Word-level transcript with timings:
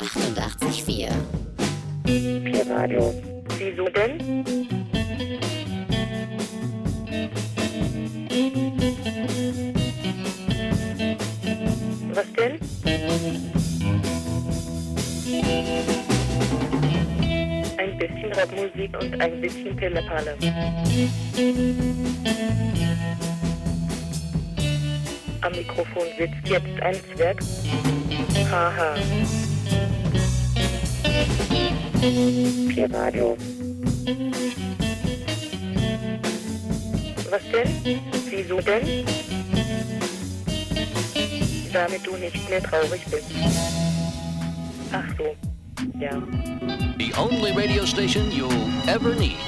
88,4. 0.00 1.10
Pi-Radio. 2.04 3.14
Wieso 3.58 3.88
denn? 3.88 4.18
Was 12.14 12.32
denn? 12.34 12.58
Ein 17.78 17.98
bisschen 17.98 18.32
Rockmusik 18.32 18.96
und 19.00 19.20
ein 19.20 19.40
bisschen 19.40 19.76
Pillepalle. 19.76 20.36
Am 25.48 25.54
Mikrofon 25.54 26.02
sitzt 26.18 26.46
jetzt 26.46 26.82
ein 26.82 26.94
Zwerg. 27.16 27.38
Haha. 28.50 28.96
Pi-Radio. 32.68 33.34
Was 37.30 37.40
denn? 37.50 38.00
Wieso 38.28 38.60
denn? 38.60 39.06
Damit 41.72 42.06
du 42.06 42.16
nicht 42.18 42.50
mehr 42.50 42.62
traurig 42.62 43.00
bist. 43.10 43.30
Ach 44.92 45.04
so. 45.16 45.34
Ja. 45.98 46.10
The 46.98 47.14
only 47.16 47.52
radio 47.52 47.86
station 47.86 48.30
you'll 48.30 48.52
ever 48.86 49.14
need. 49.14 49.38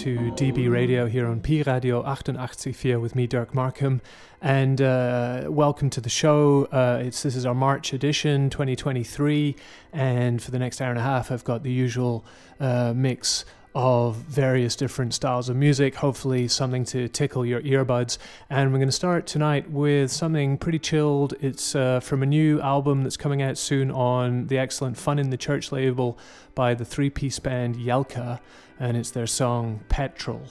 To 0.00 0.16
DB 0.32 0.72
Radio 0.72 1.06
here 1.06 1.26
on 1.26 1.40
Pi-Radio 1.40 2.02
88.4 2.02 2.98
with 3.02 3.14
me, 3.14 3.26
Dirk 3.26 3.54
Markham, 3.54 4.00
and 4.40 4.80
uh, 4.80 5.44
welcome 5.50 5.90
to 5.90 6.00
the 6.00 6.08
show. 6.08 6.64
Uh, 6.72 7.02
it's 7.04 7.22
this 7.22 7.36
is 7.36 7.44
our 7.44 7.54
March 7.54 7.92
edition, 7.92 8.48
2023, 8.48 9.56
and 9.92 10.42
for 10.42 10.52
the 10.52 10.58
next 10.58 10.80
hour 10.80 10.88
and 10.88 10.98
a 10.98 11.02
half, 11.02 11.30
I've 11.30 11.44
got 11.44 11.64
the 11.64 11.70
usual 11.70 12.24
uh, 12.60 12.94
mix 12.96 13.44
of 13.74 14.16
various 14.16 14.74
different 14.74 15.12
styles 15.12 15.50
of 15.50 15.56
music, 15.56 15.96
hopefully 15.96 16.48
something 16.48 16.84
to 16.86 17.06
tickle 17.08 17.44
your 17.44 17.60
earbuds. 17.60 18.16
And 18.48 18.72
we're 18.72 18.78
going 18.78 18.88
to 18.88 18.92
start 18.92 19.26
tonight 19.26 19.70
with 19.70 20.10
something 20.10 20.56
pretty 20.56 20.78
chilled. 20.78 21.34
It's 21.40 21.74
uh, 21.74 22.00
from 22.00 22.22
a 22.22 22.26
new 22.26 22.58
album 22.62 23.02
that's 23.02 23.18
coming 23.18 23.42
out 23.42 23.58
soon 23.58 23.90
on 23.90 24.46
the 24.46 24.56
excellent 24.58 24.96
Fun 24.96 25.18
in 25.18 25.28
the 25.28 25.36
Church 25.36 25.70
label 25.70 26.18
by 26.54 26.72
the 26.72 26.86
three 26.86 27.10
piece 27.10 27.38
band 27.38 27.76
Yelka, 27.76 28.40
and 28.80 28.96
it's 28.96 29.10
their 29.10 29.26
song 29.26 29.80
Petrol. 29.88 30.42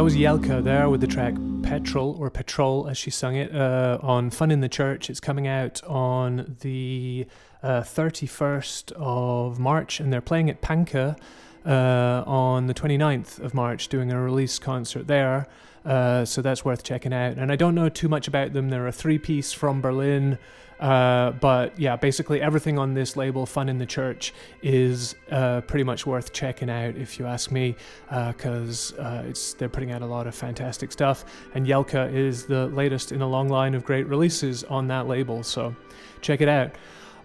That 0.00 0.04
was 0.04 0.16
Yelka 0.16 0.64
there 0.64 0.88
with 0.88 1.02
the 1.02 1.06
track 1.06 1.34
Petrol 1.62 2.16
or 2.18 2.30
Petrol 2.30 2.88
as 2.88 2.96
she 2.96 3.10
sung 3.10 3.36
it 3.36 3.54
uh, 3.54 3.98
on 4.00 4.30
Fun 4.30 4.50
in 4.50 4.62
the 4.62 4.68
Church. 4.70 5.10
It's 5.10 5.20
coming 5.20 5.46
out 5.46 5.84
on 5.84 6.56
the 6.62 7.26
uh, 7.62 7.82
31st 7.82 8.92
of 8.92 9.58
March 9.58 10.00
and 10.00 10.10
they're 10.10 10.22
playing 10.22 10.48
at 10.48 10.62
Panke 10.62 11.18
uh, 11.66 12.24
on 12.26 12.66
the 12.66 12.72
29th 12.72 13.40
of 13.40 13.52
March, 13.52 13.88
doing 13.88 14.10
a 14.10 14.18
release 14.18 14.58
concert 14.58 15.06
there. 15.06 15.46
Uh, 15.84 16.24
so 16.24 16.42
that's 16.42 16.64
worth 16.64 16.82
checking 16.82 17.12
out. 17.12 17.38
And 17.38 17.50
I 17.50 17.56
don't 17.56 17.74
know 17.74 17.88
too 17.88 18.08
much 18.08 18.28
about 18.28 18.52
them. 18.52 18.68
They're 18.68 18.86
a 18.86 18.92
three 18.92 19.18
piece 19.18 19.52
from 19.52 19.80
Berlin. 19.80 20.38
Uh, 20.78 21.32
but 21.32 21.78
yeah, 21.78 21.94
basically 21.94 22.40
everything 22.40 22.78
on 22.78 22.94
this 22.94 23.14
label, 23.14 23.44
Fun 23.44 23.68
in 23.68 23.76
the 23.76 23.84
Church, 23.84 24.32
is 24.62 25.14
uh, 25.30 25.60
pretty 25.60 25.84
much 25.84 26.06
worth 26.06 26.32
checking 26.32 26.70
out 26.70 26.96
if 26.96 27.18
you 27.18 27.26
ask 27.26 27.50
me, 27.50 27.76
because 28.08 28.94
uh, 28.94 29.22
it's 29.28 29.52
they're 29.52 29.68
putting 29.68 29.92
out 29.92 30.00
a 30.00 30.06
lot 30.06 30.26
of 30.26 30.34
fantastic 30.34 30.90
stuff, 30.90 31.26
and 31.54 31.66
Yelka 31.66 32.10
is 32.14 32.46
the 32.46 32.68
latest 32.68 33.12
in 33.12 33.20
a 33.20 33.28
long 33.28 33.50
line 33.50 33.74
of 33.74 33.84
great 33.84 34.06
releases 34.06 34.64
on 34.64 34.88
that 34.88 35.06
label. 35.06 35.42
So 35.42 35.76
check 36.22 36.40
it 36.40 36.48
out. 36.48 36.70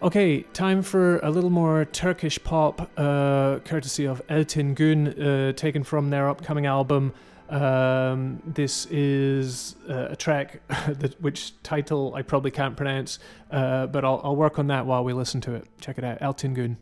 Okay, 0.02 0.42
time 0.52 0.82
for 0.82 1.20
a 1.20 1.30
little 1.32 1.50
more 1.50 1.86
Turkish 1.86 2.38
pop, 2.44 2.92
uh, 2.98 3.60
courtesy 3.60 4.06
of 4.06 4.22
Altın 4.28 4.76
Gün, 4.76 5.08
uh, 5.08 5.54
taken 5.54 5.86
from 5.86 6.10
their 6.10 6.28
upcoming 6.28 6.66
album. 6.66 7.14
Um, 7.50 8.42
this 8.46 8.88
is 8.88 9.76
uh, 9.88 10.08
a 10.10 10.16
track 10.16 10.62
which 11.20 11.62
title 11.62 12.16
I 12.16 12.22
probably 12.22 12.52
can't 12.52 12.76
pronounce, 12.76 13.20
uh, 13.52 13.88
but 13.88 14.04
I'll, 14.04 14.22
I'll 14.24 14.36
work 14.36 14.58
on 14.58 14.68
that 14.68 14.86
while 14.86 15.04
we 15.04 15.14
listen 15.14 15.42
to 15.42 15.54
it. 15.54 15.68
Check 15.80 15.98
it 15.98 16.04
out, 16.04 16.20
Altın 16.22 16.54
Gün. 16.56 16.78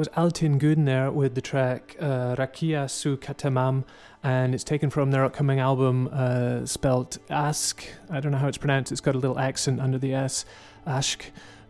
Was 0.00 0.08
Altin 0.16 0.86
there 0.86 1.10
with 1.10 1.34
the 1.34 1.42
track 1.42 1.94
uh, 2.00 2.34
Rakia 2.34 2.88
Su 2.88 3.18
Katamam, 3.18 3.84
and 4.22 4.54
it's 4.54 4.64
taken 4.64 4.88
from 4.88 5.10
their 5.10 5.26
upcoming 5.26 5.60
album 5.60 6.08
uh, 6.10 6.64
spelt 6.64 7.18
Ask. 7.28 7.84
I 8.08 8.18
don't 8.18 8.32
know 8.32 8.38
how 8.38 8.48
it's 8.48 8.56
pronounced, 8.56 8.92
it's 8.92 9.02
got 9.02 9.14
a 9.14 9.18
little 9.18 9.38
accent 9.38 9.78
under 9.78 9.98
the 9.98 10.14
S. 10.14 10.46
Ashk, 10.86 11.24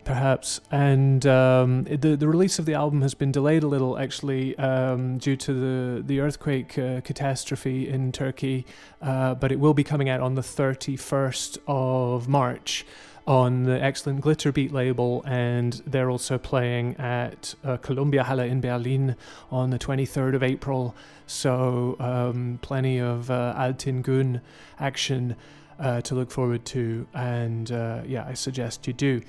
perhaps. 0.05 0.61
And 0.71 1.25
um, 1.25 1.83
the, 1.83 2.15
the 2.15 2.25
release 2.29 2.57
of 2.57 2.65
the 2.65 2.73
album 2.73 3.01
has 3.01 3.13
been 3.13 3.33
delayed 3.33 3.63
a 3.63 3.67
little, 3.67 3.99
actually, 3.99 4.57
um, 4.57 5.17
due 5.17 5.35
to 5.35 5.53
the, 5.53 6.01
the 6.01 6.21
earthquake 6.21 6.77
uh, 6.77 7.01
catastrophe 7.01 7.89
in 7.89 8.13
Turkey, 8.13 8.65
uh, 9.01 9.35
but 9.35 9.51
it 9.51 9.59
will 9.59 9.73
be 9.73 9.83
coming 9.83 10.07
out 10.07 10.21
on 10.21 10.35
the 10.35 10.41
31st 10.41 11.57
of 11.67 12.29
March. 12.29 12.85
On 13.27 13.63
the 13.63 13.81
excellent 13.81 14.21
Glitter 14.21 14.51
Beat 14.51 14.71
label, 14.71 15.23
and 15.25 15.73
they're 15.85 16.09
also 16.09 16.37
playing 16.37 16.95
at 16.97 17.55
uh, 17.63 17.77
Columbia 17.77 18.23
Halle 18.23 18.47
in 18.49 18.61
Berlin 18.61 19.15
on 19.51 19.69
the 19.69 19.79
23rd 19.79 20.35
of 20.35 20.43
April. 20.43 20.95
So, 21.27 21.95
um, 21.99 22.59
plenty 22.61 22.99
of 22.99 23.29
uh, 23.29 23.53
Altin 23.57 24.01
Gun 24.01 24.41
action 24.79 25.35
uh, 25.79 26.01
to 26.01 26.15
look 26.15 26.31
forward 26.31 26.65
to, 26.65 27.07
and 27.13 27.71
uh, 27.71 28.01
yeah, 28.05 28.25
I 28.27 28.33
suggest 28.33 28.87
you 28.87 28.93
do. 28.93 29.21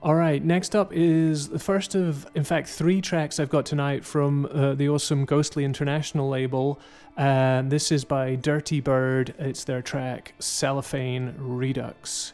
All 0.00 0.14
right, 0.14 0.44
next 0.44 0.76
up 0.76 0.92
is 0.92 1.48
the 1.48 1.58
first 1.58 1.96
of, 1.96 2.28
in 2.36 2.44
fact, 2.44 2.68
three 2.68 3.00
tracks 3.00 3.40
I've 3.40 3.50
got 3.50 3.66
tonight 3.66 4.04
from 4.04 4.46
uh, 4.46 4.74
the 4.74 4.88
awesome 4.88 5.24
Ghostly 5.24 5.64
International 5.64 6.28
label. 6.28 6.78
This 7.16 7.90
is 7.90 8.04
by 8.04 8.36
Dirty 8.36 8.80
Bird. 8.80 9.34
It's 9.40 9.64
their 9.64 9.82
track 9.82 10.34
Cellophane 10.38 11.34
Redux. 11.36 12.32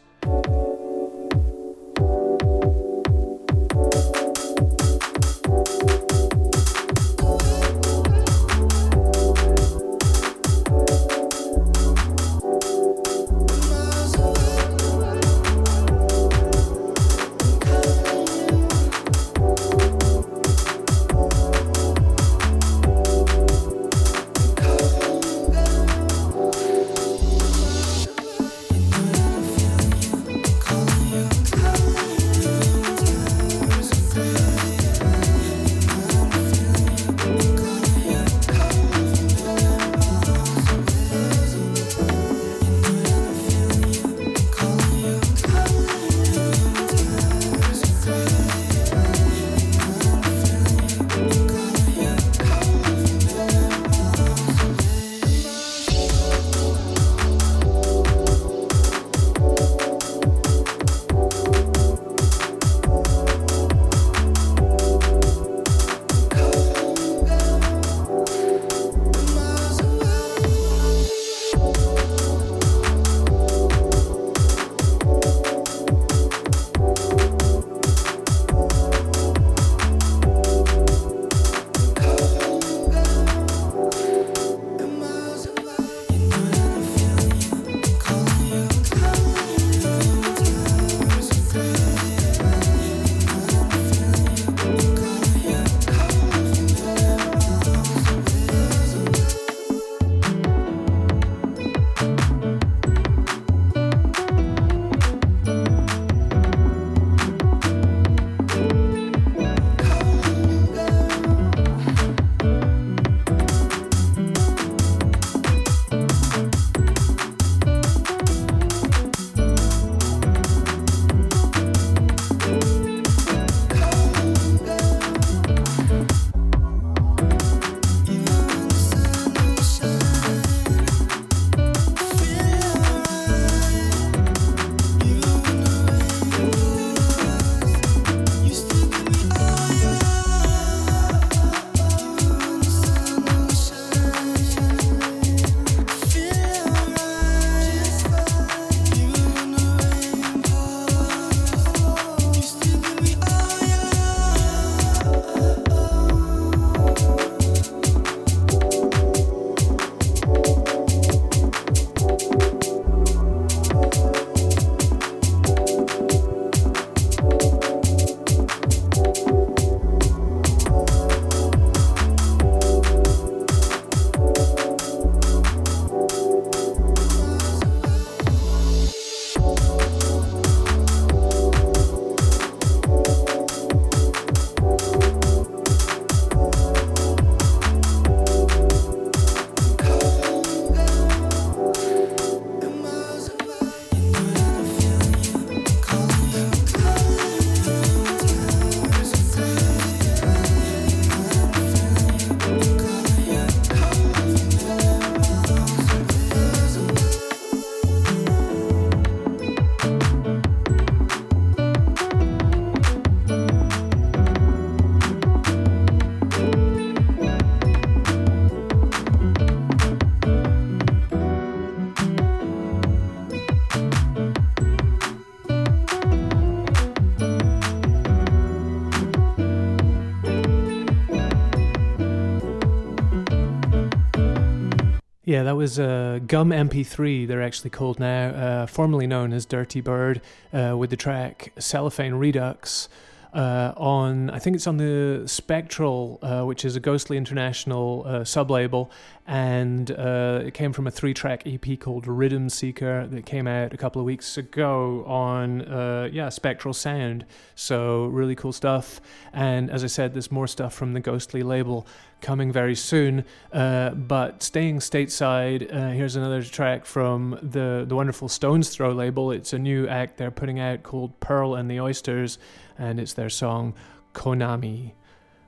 Yeah, 235.35 235.43
that 235.43 235.57
was 235.57 235.77
uh, 235.77 236.19
Gum 236.25 236.51
MP3, 236.51 237.27
they're 237.27 237.41
actually 237.41 237.69
called 237.69 237.99
now, 237.99 238.29
uh, 238.29 238.67
formerly 238.67 239.05
known 239.05 239.33
as 239.33 239.45
Dirty 239.45 239.81
Bird, 239.81 240.21
uh, 240.53 240.77
with 240.77 240.91
the 240.91 240.95
track 240.95 241.51
Cellophane 241.59 242.13
Redux. 242.13 242.87
Uh, 243.33 243.73
on, 243.75 244.29
I 244.29 244.39
think 244.39 244.55
it's 244.55 244.65
on 244.65 244.77
the 244.77 245.23
Spectral, 245.25 246.19
uh, 246.21 246.43
which 246.45 246.63
is 246.63 246.77
a 246.77 246.79
Ghostly 246.79 247.17
International 247.17 248.05
uh, 248.07 248.23
sub 248.23 248.49
label, 248.49 248.89
and 249.27 249.89
uh, 249.89 250.43
it 250.45 250.53
came 250.53 250.71
from 250.71 250.85
a 250.85 250.91
three-track 250.91 251.47
EP 251.47 251.79
called 251.79 252.05
Rhythm 252.05 252.47
Seeker 252.47 253.07
that 253.07 253.25
came 253.25 253.47
out 253.47 253.73
a 253.73 253.77
couple 253.77 253.99
of 253.99 254.05
weeks 254.05 254.37
ago 254.37 255.03
on 255.05 255.63
uh, 255.63 256.09
yeah 256.11 256.29
Spectral 256.29 256.75
Sound. 256.75 257.25
So 257.55 258.05
really 258.05 258.35
cool 258.35 258.53
stuff. 258.53 259.01
And 259.33 259.71
as 259.71 259.83
I 259.83 259.87
said, 259.87 260.13
there's 260.13 260.31
more 260.31 260.47
stuff 260.47 260.75
from 260.75 260.93
the 260.93 260.99
Ghostly 260.99 261.41
label 261.41 261.87
coming 262.21 262.51
very 262.51 262.75
soon. 262.75 263.25
Uh, 263.51 263.91
but 263.91 264.43
staying 264.43 264.79
stateside, 264.79 265.73
uh, 265.73 265.89
here's 265.89 266.15
another 266.15 266.43
track 266.43 266.85
from 266.85 267.39
the 267.41 267.83
the 267.87 267.95
wonderful 267.95 268.29
Stones 268.29 268.69
Throw 268.69 268.91
label. 268.91 269.31
It's 269.31 269.53
a 269.53 269.59
new 269.59 269.87
act 269.87 270.17
they're 270.17 270.29
putting 270.29 270.59
out 270.59 270.83
called 270.83 271.19
Pearl 271.19 271.55
and 271.55 271.69
the 271.69 271.79
Oysters, 271.79 272.37
and 272.77 272.99
it's 272.99 273.13
their 273.13 273.29
song 273.29 273.73
Konami 274.13 274.91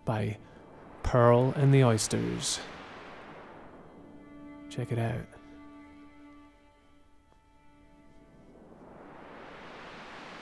by 0.03 0.37
Pearl 1.03 1.53
and 1.55 1.71
the 1.71 1.83
Oysters. 1.83 2.59
Check 4.77 4.91
it 4.91 4.99
out. 4.99 5.25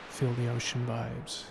Feel 0.10 0.34
the 0.34 0.50
ocean 0.50 0.86
vibes. 0.86 1.44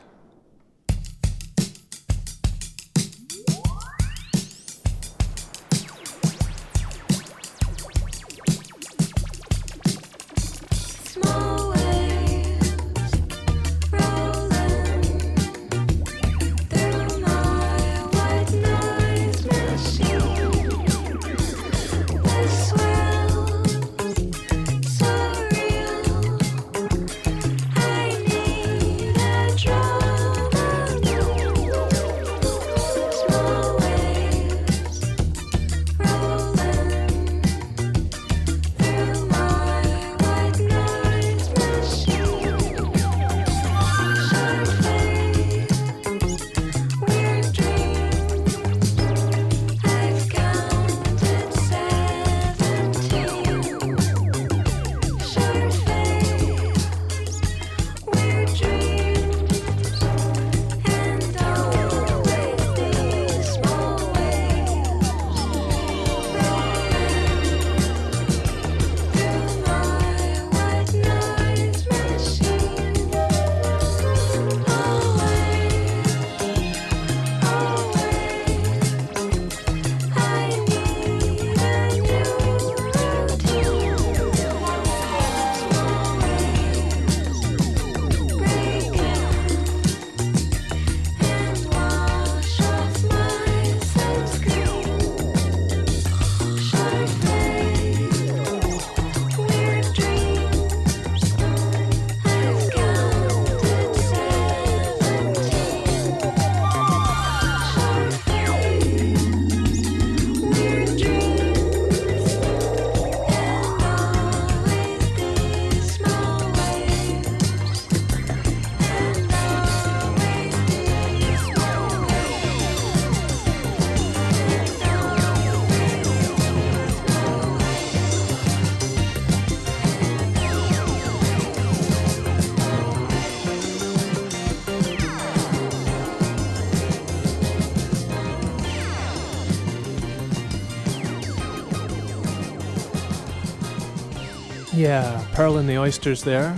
Yeah, 144.85 145.25
Pearl 145.33 145.57
and 145.57 145.67
the 145.67 145.79
Oysters 145.79 146.23
there. 146.23 146.55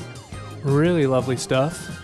Really 0.64 1.06
lovely 1.06 1.36
stuff. 1.36 1.95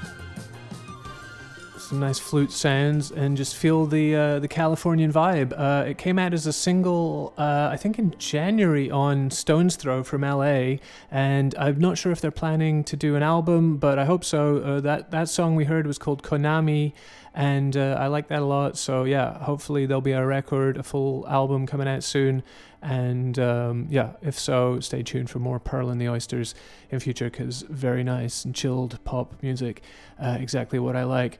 Some 1.92 2.00
nice 2.00 2.18
flute 2.18 2.50
sounds 2.50 3.11
and 3.11 3.37
just 3.37 3.55
feel 3.55 3.85
the 3.85 4.16
uh, 4.16 4.38
the 4.38 4.48
Californian 4.48 5.12
vibe. 5.12 5.52
Uh, 5.55 5.85
it 5.88 5.98
came 5.98 6.18
out 6.18 6.33
as 6.33 6.46
a 6.46 6.52
single, 6.52 7.35
uh, 7.37 7.68
I 7.70 7.76
think, 7.76 7.98
in 7.98 8.14
January 8.16 8.90
on 8.90 9.31
Stones 9.31 9.76
Throw 9.76 10.02
from 10.02 10.22
LA, 10.22 10.76
and 11.11 11.55
I'm 11.59 11.78
not 11.78 11.98
sure 11.98 12.11
if 12.11 12.22
they're 12.22 12.31
planning 12.31 12.83
to 12.85 12.96
do 12.96 13.14
an 13.14 13.22
album, 13.22 13.76
but 13.76 13.98
I 13.98 14.07
hope 14.07 14.24
so. 14.24 14.57
Uh, 14.57 14.81
that 14.81 15.11
that 15.11 15.28
song 15.28 15.55
we 15.55 15.66
heard 15.66 15.87
was 15.87 15.98
called 15.98 16.22
Konami, 16.22 16.94
and 17.35 17.76
uh, 17.76 17.98
I 18.00 18.07
like 18.07 18.28
that 18.28 18.40
a 18.40 18.46
lot. 18.46 18.78
So 18.78 19.05
yeah, 19.05 19.44
hopefully 19.44 19.85
there'll 19.85 20.00
be 20.00 20.12
a 20.12 20.24
record, 20.24 20.78
a 20.78 20.83
full 20.83 21.28
album 21.28 21.66
coming 21.66 21.88
out 21.88 22.02
soon. 22.02 22.42
And 22.81 23.38
um, 23.38 23.87
yeah, 23.90 24.14
if 24.22 24.38
so, 24.38 24.81
stay 24.81 25.02
tuned 25.02 25.31
for 25.31 25.38
more 25.38 25.61
Pearl 25.61 25.90
and 25.90 26.00
the 26.00 26.09
Oysters 26.09 26.55
in 26.90 27.00
future 27.00 27.31
because 27.31 27.62
very 27.68 28.02
nice 28.02 28.44
and 28.44 28.55
chilled 28.55 28.98
pop 29.05 29.40
music, 29.42 29.83
uh, 30.18 30.38
exactly 30.40 30.78
what 30.78 30.96
I 30.96 31.05
like. 31.05 31.38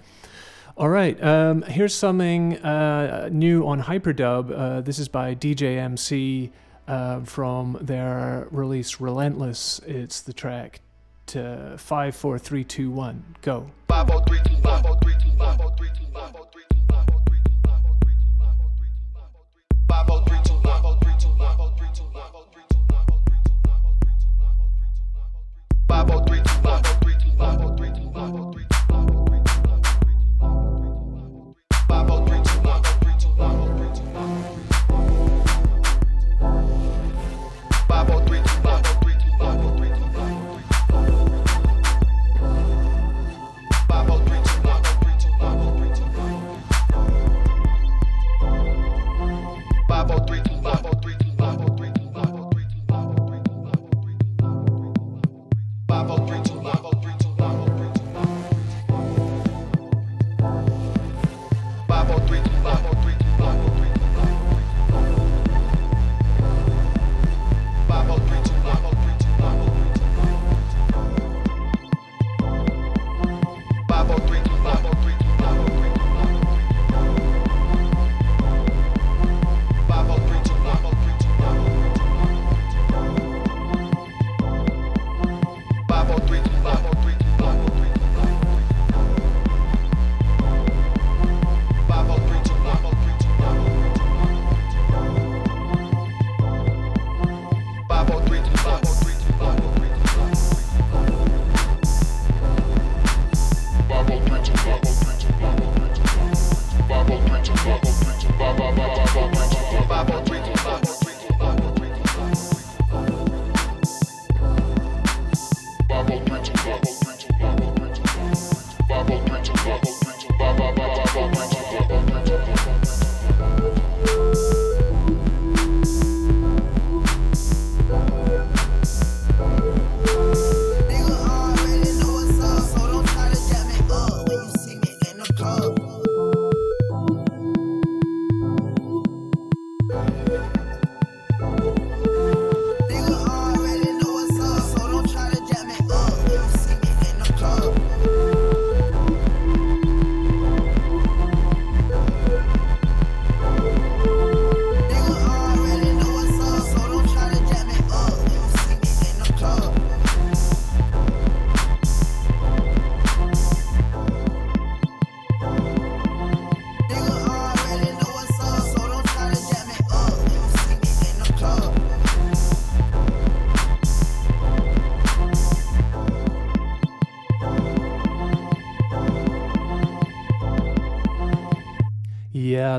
All 0.83 0.89
right. 0.89 1.23
Um, 1.23 1.63
here's 1.63 1.95
something 1.95 2.57
uh, 2.59 3.29
new 3.31 3.69
on 3.69 3.81
Hyperdub. 3.85 4.51
Uh, 4.51 4.81
this 4.81 4.99
is 4.99 5.07
by 5.07 5.33
DJMC 5.33 6.51
uh, 6.89 7.21
from 7.21 7.79
their 7.81 8.49
release 8.51 9.01
Relentless. 9.01 9.81
It's 9.87 10.23
the 10.23 10.33
track 10.33 10.81
to 11.27 11.77
54321. 11.79 13.37
Go. 13.43 13.71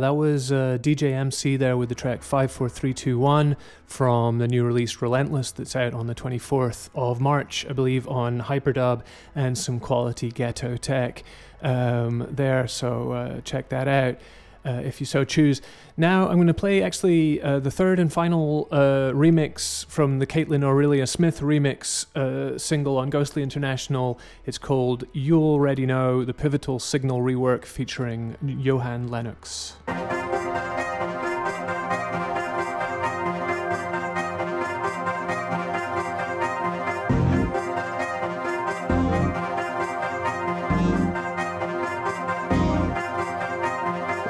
That 0.04 0.16
was 0.16 0.52
uh, 0.52 0.78
DJ 0.82 1.14
MC 1.14 1.56
there 1.56 1.78
with 1.78 1.88
the 1.88 1.96
track 1.96 2.24
54321 2.24 3.56
from 3.86 4.38
the 4.38 4.48
new 4.48 4.66
release 4.66 5.02
Relentless 5.02 5.52
that's 5.52 5.78
out 5.78 5.94
on 5.94 6.08
the 6.08 6.16
24th 6.16 6.90
of 6.94 7.22
March, 7.22 7.66
I 7.70 7.74
believe, 7.74 8.08
on 8.10 8.42
Hyperdub 8.42 9.02
and 9.34 9.58
some 9.58 9.80
quality 9.80 10.30
ghetto 10.30 10.76
tech 10.76 11.24
um, 11.62 12.28
there. 12.30 12.68
So 12.68 13.14
uh, 13.14 13.42
check 13.42 13.70
that 13.70 13.88
out. 13.88 14.18
Uh, 14.66 14.82
if 14.86 15.02
you 15.02 15.06
so 15.06 15.26
choose. 15.26 15.62
Now 15.98 16.30
I'm 16.30 16.36
going 16.36 16.48
to 16.48 16.54
play 16.54 16.82
actually 16.82 17.42
uh, 17.42 17.60
the 17.60 17.70
third 17.70 18.00
and 18.00 18.12
final 18.12 18.70
uh, 18.72 19.12
remix 19.12 19.86
from 19.88 20.20
the 20.20 20.26
Kaitlyn 20.26 20.64
Aurelia 20.64 21.06
Smith 21.06 21.42
remix 21.42 22.06
uh, 22.16 22.58
single 22.58 22.98
on 22.98 23.10
Ghostly 23.10 23.44
International. 23.44 24.18
It's 24.46 24.58
called 24.58 25.04
You 25.12 25.38
Already 25.38 25.86
Know, 25.86 26.24
the 26.24 26.34
pivotal 26.34 26.80
signal 26.80 27.20
rework 27.20 27.66
featuring 27.66 28.38
Johan 28.42 29.10
Lenox. 29.10 29.76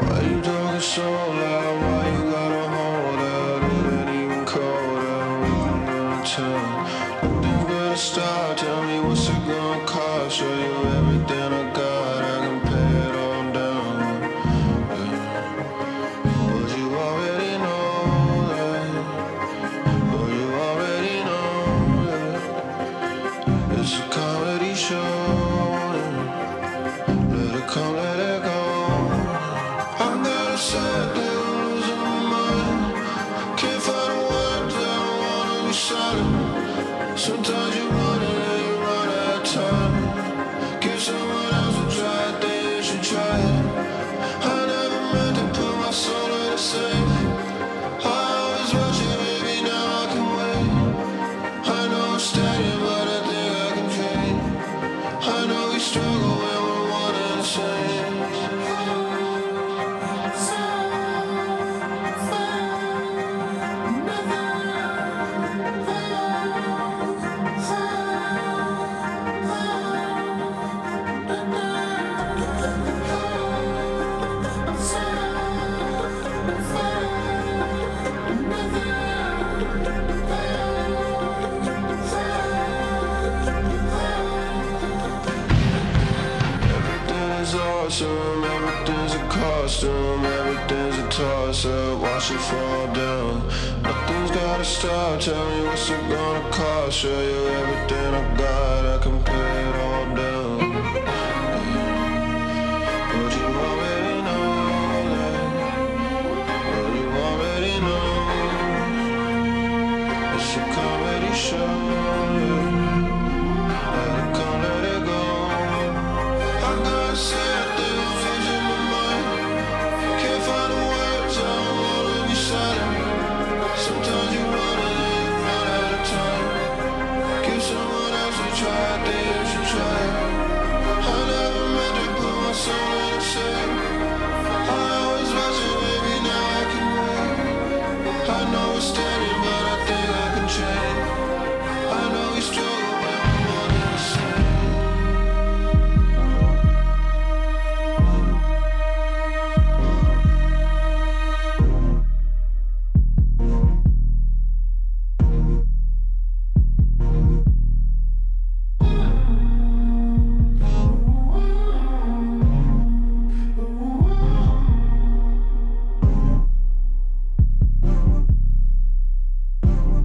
Why 0.04 0.22
you 0.22 0.42
talking 0.42 0.82
so 0.82 1.02
loud? 1.02 1.93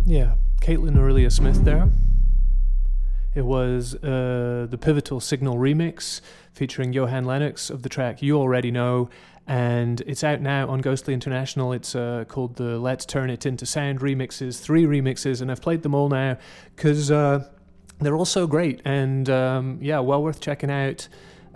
Yeah, 0.08 0.36
Kaitlyn 0.62 0.96
Aurelia 0.96 1.30
Smith 1.30 1.64
there. 1.64 1.86
It 3.34 3.44
was 3.44 3.94
uh, 3.96 4.66
the 4.70 4.78
Pivotal 4.80 5.20
Signal 5.20 5.56
remix 5.56 6.22
featuring 6.54 6.94
Johan 6.94 7.26
Lenox 7.26 7.68
of 7.68 7.82
the 7.82 7.90
track 7.90 8.22
You 8.22 8.38
Already 8.38 8.70
Know, 8.70 9.10
and 9.46 10.00
it's 10.06 10.24
out 10.24 10.40
now 10.40 10.66
on 10.66 10.80
Ghostly 10.80 11.12
International. 11.12 11.74
It's 11.74 11.94
uh, 11.94 12.24
called 12.26 12.56
the 12.56 12.78
Let's 12.78 13.04
Turn 13.04 13.28
It 13.28 13.44
Into 13.44 13.66
Sound 13.66 14.00
remixes, 14.00 14.58
three 14.58 14.84
remixes, 14.84 15.42
and 15.42 15.50
I've 15.50 15.60
played 15.60 15.82
them 15.82 15.94
all 15.94 16.08
now 16.08 16.38
because 16.74 17.10
uh, 17.10 17.46
they're 17.98 18.16
all 18.16 18.24
so 18.24 18.46
great 18.46 18.80
and 18.86 19.28
um, 19.28 19.78
yeah, 19.82 19.98
well 19.98 20.22
worth 20.22 20.40
checking 20.40 20.70
out. 20.70 21.06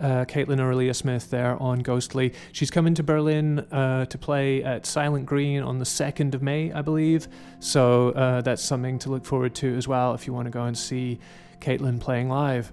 Uh, 0.03 0.25
Kaitlyn 0.25 0.61
Aurelia 0.61 0.93
Smith 0.95 1.31
there 1.31 1.57
on 1.63 1.79
Ghostly. 1.79 2.35
She's 2.51 2.73
coming 2.73 2.93
to 2.95 3.05
Berlin 3.05 3.61
uh, 3.71 4.07
to 4.07 4.19
play 4.19 4.65
at 4.65 4.85
Silent 4.85 5.27
Green 5.27 5.63
on 5.63 5.79
the 5.79 5.85
2nd 5.85 6.35
of 6.35 6.43
May, 6.43 6.73
I 6.73 6.83
believe. 6.83 7.29
So 7.61 8.11
uh, 8.11 8.41
that's 8.41 8.63
something 8.63 8.99
to 8.99 9.11
look 9.11 9.25
forward 9.25 9.55
to 9.57 9.77
as 9.77 9.87
well 9.87 10.13
if 10.15 10.27
you 10.27 10.33
want 10.33 10.47
to 10.47 10.51
go 10.51 10.65
and 10.65 10.77
see 10.77 11.21
Kaitlyn 11.61 12.01
playing 12.01 12.29
live. 12.29 12.73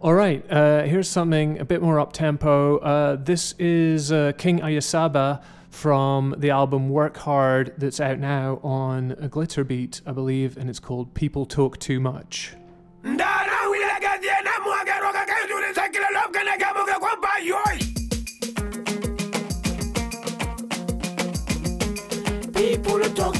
All 0.00 0.12
right, 0.12 0.44
uh, 0.50 0.82
here's 0.82 1.08
something 1.08 1.58
a 1.58 1.64
bit 1.64 1.80
more 1.80 1.98
up 1.98 2.12
tempo. 2.12 2.78
Uh, 2.78 3.16
this 3.16 3.54
is 3.58 4.12
uh, 4.12 4.32
King 4.36 4.58
Ayisoba 4.58 5.42
from 5.70 6.34
the 6.36 6.50
album 6.50 6.88
Work 6.88 7.16
Hard 7.18 7.74
that's 7.78 8.00
out 8.00 8.18
now 8.18 8.60
on 8.62 9.16
a 9.20 9.28
Glitter 9.28 9.64
Beat, 9.64 10.00
I 10.04 10.12
believe, 10.12 10.56
and 10.56 10.68
it's 10.68 10.80
called 10.80 11.14
People 11.14 11.46
Talk 11.46 11.78
Too 11.78 12.00
Much. 12.00 12.54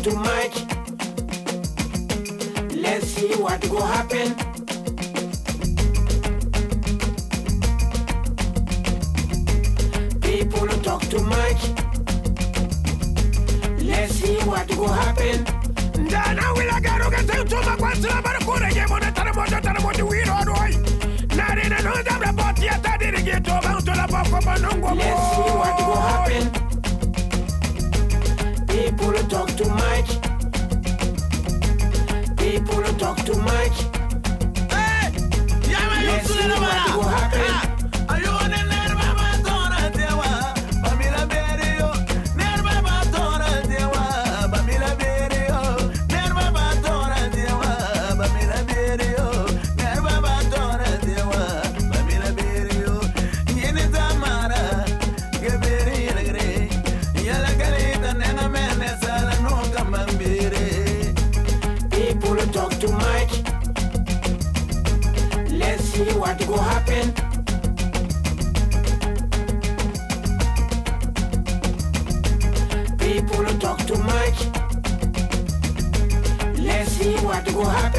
Too 0.06 0.14
much. 0.14 0.56
Let's 2.76 3.06
see 3.08 3.34
what 3.42 3.60
go 3.68 3.80
happen. 3.82 4.28
People 10.20 10.68
talk 10.86 11.02
too 11.10 11.22
much. 11.22 11.60
Let's 13.82 14.12
see 14.14 14.36
what 14.46 14.68
go 14.68 14.86
happen. 14.86 15.44
Ndana 15.98 16.52
wila 16.52 16.80
ke 16.80 16.98
roka 17.02 17.18
se 17.26 17.44
tuma 17.44 17.76
kwa 17.76 17.96
sila 17.96 18.22
bar 18.22 18.38
kure 18.44 18.70
ke 18.70 18.88
mo 18.88 18.98
ne 18.98 19.10
tare 19.10 19.32
mo 19.32 19.44
te 19.44 19.60
tare 19.60 19.80
mo 19.82 19.90
te 19.92 20.02
wi 20.02 20.22
ro 20.22 20.38
doi 20.44 20.72
Nari 21.36 21.68
na 21.68 21.78
no 21.82 22.02
da 22.04 22.18
bra 22.18 22.32
boti 22.32 22.68
ata 22.68 22.96
diri 22.98 23.22
ke 23.26 23.42
to 23.42 23.58
ba 23.64 23.80
to 23.82 23.92
la 23.98 24.06
pa 24.06 24.22
ko 24.22 24.38
ba 24.46 24.54
Let's 24.94 25.22
see 25.34 25.50
what 25.58 25.76
go 25.78 25.94
happen 25.94 26.65
People 28.76 29.14
talk 29.30 29.48
too 29.56 29.70
much. 29.70 30.10
People 32.36 32.82
talk 32.98 33.16
too 33.24 33.40
much. 33.40 33.76
Hey, 34.70 35.12
yeah, 35.66 35.88
man, 35.88 36.04
you're 36.04 36.20
still 36.20 36.42
in 36.42 36.50
the 36.50 37.65
will 77.56 77.64
happen. 77.64 77.95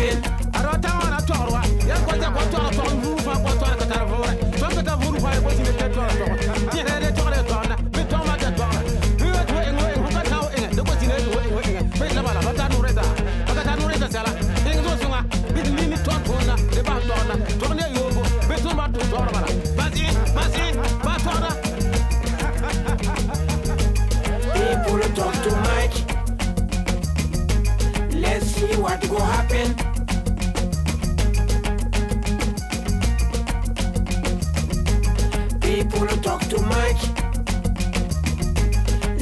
People 35.61 36.07
talk 36.21 36.41
too 36.49 36.61
much. 36.61 36.99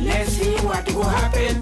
Let's 0.02 0.32
see 0.32 0.56
what 0.66 0.86
will 0.94 1.04
happen. 1.04 1.62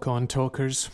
Talk 0.00 0.08
on, 0.08 0.26
talkers. 0.28 0.88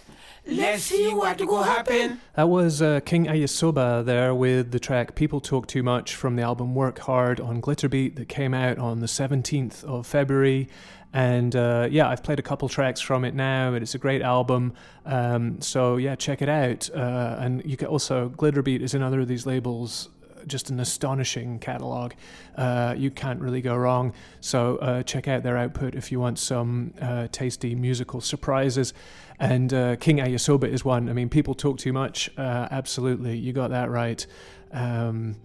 Let's 0.49 0.83
see 0.83 1.15
what 1.15 1.41
will 1.41 1.63
happen. 1.63 2.21
That 2.35 2.49
was 2.49 2.83
uh, 2.83 2.99
King 3.05 3.27
Ayisoba 3.27 4.05
there 4.05 4.35
with 4.35 4.73
the 4.73 4.81
track 4.81 5.15
People 5.15 5.41
Talk 5.41 5.69
Too 5.69 5.85
Much 5.85 6.17
from 6.17 6.35
the 6.35 6.43
album 6.43 6.75
Work 6.75 6.99
Hard 6.99 7.39
on 7.39 7.63
Glitterbeat 7.63 8.17
that 8.17 8.29
came 8.29 8.53
out 8.53 8.79
on 8.79 8.99
the 8.99 9.07
17th 9.07 9.85
of 9.85 10.09
February. 10.09 10.69
And 11.13 11.55
uh, 11.55 11.87
yeah, 11.89 12.09
I've 12.09 12.25
played 12.25 12.41
a 12.41 12.43
couple 12.43 12.69
tracks 12.69 13.01
from 13.01 13.25
it 13.25 13.33
now. 13.33 13.75
And 13.75 13.83
it's 13.85 13.95
a 13.95 13.99
great 13.99 14.23
album. 14.23 14.73
Um, 15.05 15.61
so 15.61 15.99
yeah, 15.99 16.17
check 16.17 16.43
it 16.43 16.49
out. 16.49 16.91
Uh, 16.91 17.37
and 17.39 17.65
you 17.65 17.77
can 17.77 17.87
also, 17.87 18.31
Glitterbeat 18.31 18.81
is 18.81 18.93
another 18.93 19.21
of 19.21 19.29
these 19.29 19.47
labels 19.47 20.09
just 20.47 20.71
an 20.71 20.81
astonishing 20.81 21.59
catalog. 21.59 22.13
Uh, 22.57 22.95
you 22.97 23.11
can't 23.11 23.41
really 23.41 23.61
go 23.61 23.77
wrong. 23.77 24.13
So 24.41 24.77
uh, 24.77 25.03
check 25.03 25.29
out 25.29 25.43
their 25.43 25.57
output 25.57 25.95
if 25.95 26.13
you 26.13 26.21
want 26.21 26.39
some 26.39 26.95
uh, 27.01 27.29
tasty 27.33 27.75
musical 27.75 28.21
surprises. 28.21 28.95
And 29.39 29.73
uh, 29.73 29.97
King 29.97 30.19
Ayisoba 30.19 30.65
is 30.65 30.85
one. 30.85 31.09
I 31.09 31.13
mean, 31.13 31.29
people 31.29 31.55
talk 31.55 31.79
too 31.79 31.93
much. 31.93 32.31
Uh, 32.39 32.69
absolutely, 32.71 33.37
you 33.37 33.53
got 33.53 33.71
that 33.71 33.91
right. 33.91 34.27
Um, 34.73 35.37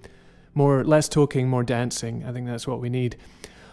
more, 0.54 0.84
less 0.84 1.10
talking, 1.10 1.48
more 1.48 1.64
dancing. 1.64 2.24
I 2.26 2.32
think 2.32 2.48
that's 2.48 2.68
what 2.68 2.80
we 2.80 2.90
need. 2.90 3.18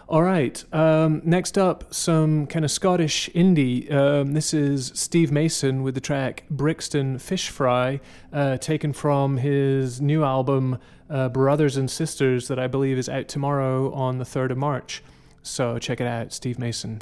All 0.09 0.23
right. 0.23 0.63
Um, 0.73 1.21
next 1.23 1.55
up, 1.55 1.93
some 1.93 2.47
kind 2.47 2.65
of 2.65 2.71
Scottish 2.71 3.29
indie. 3.35 3.91
Um, 3.93 4.33
this 4.33 4.55
is 4.55 4.91
Steve 4.95 5.31
Mason 5.31 5.83
with 5.83 5.93
the 5.93 6.01
track 6.01 6.45
Brixton 6.49 7.19
Fish 7.19 7.49
Fry, 7.49 7.99
uh, 8.33 8.57
taken 8.57 8.91
from 8.91 9.37
his 9.37 10.01
new 10.01 10.23
album 10.23 10.79
uh, 11.09 11.29
Brothers 11.29 11.77
and 11.77 11.89
Sisters, 11.89 12.47
that 12.47 12.59
I 12.59 12.67
believe 12.67 12.97
is 12.97 13.09
out 13.09 13.27
tomorrow 13.27 13.91
on 13.93 14.17
the 14.17 14.25
3rd 14.25 14.51
of 14.51 14.57
March. 14.57 15.03
So 15.41 15.79
check 15.79 16.01
it 16.01 16.07
out, 16.07 16.33
Steve 16.33 16.59
Mason. 16.59 16.99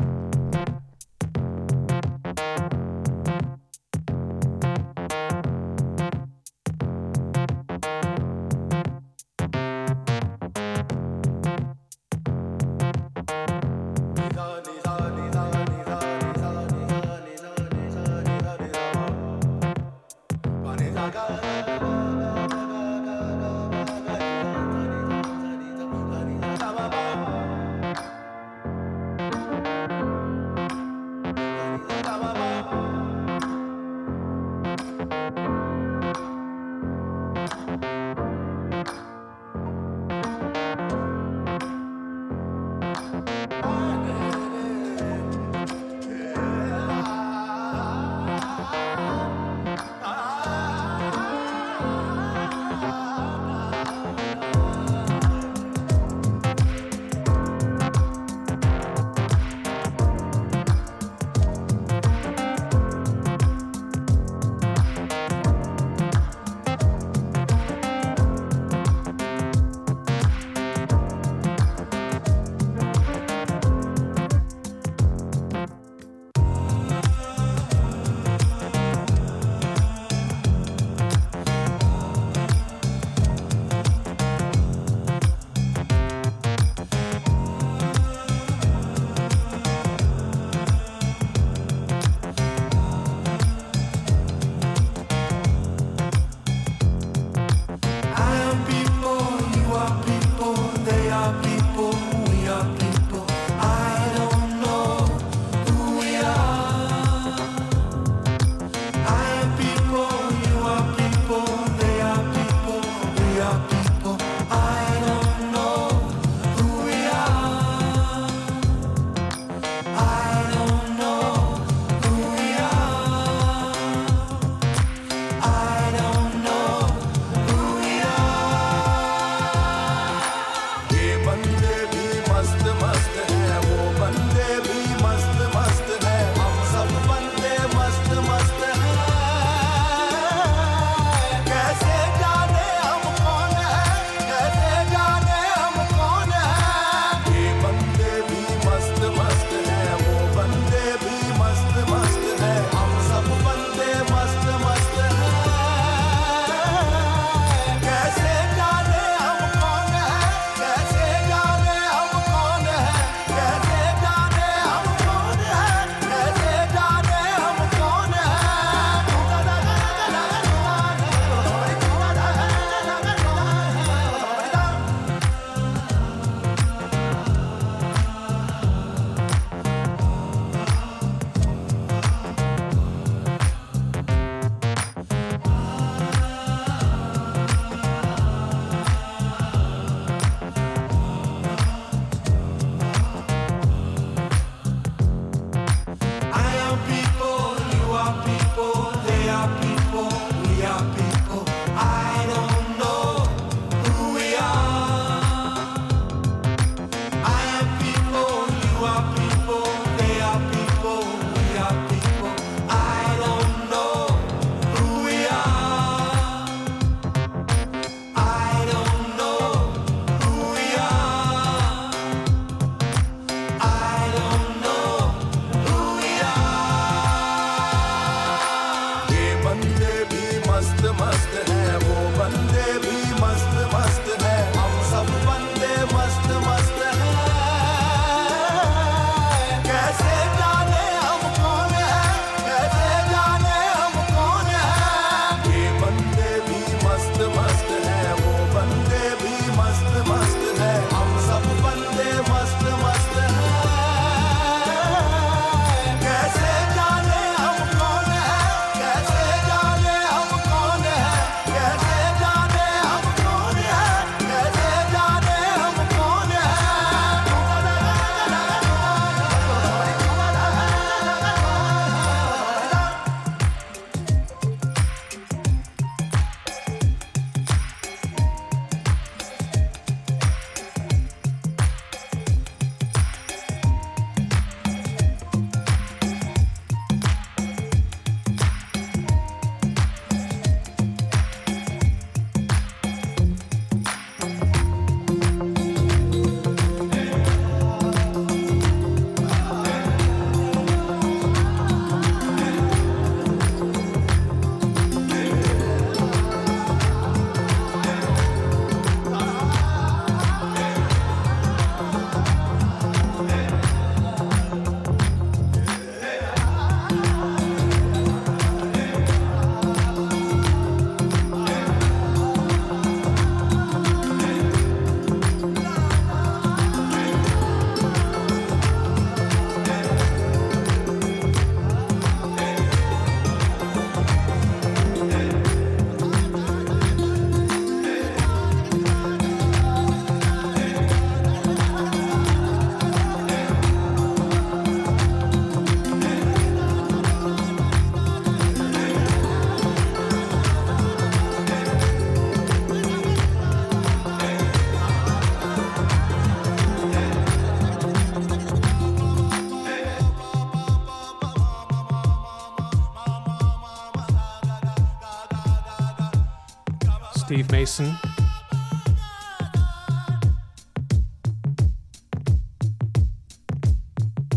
Steve 367.27 367.51
Mason. 367.51 367.93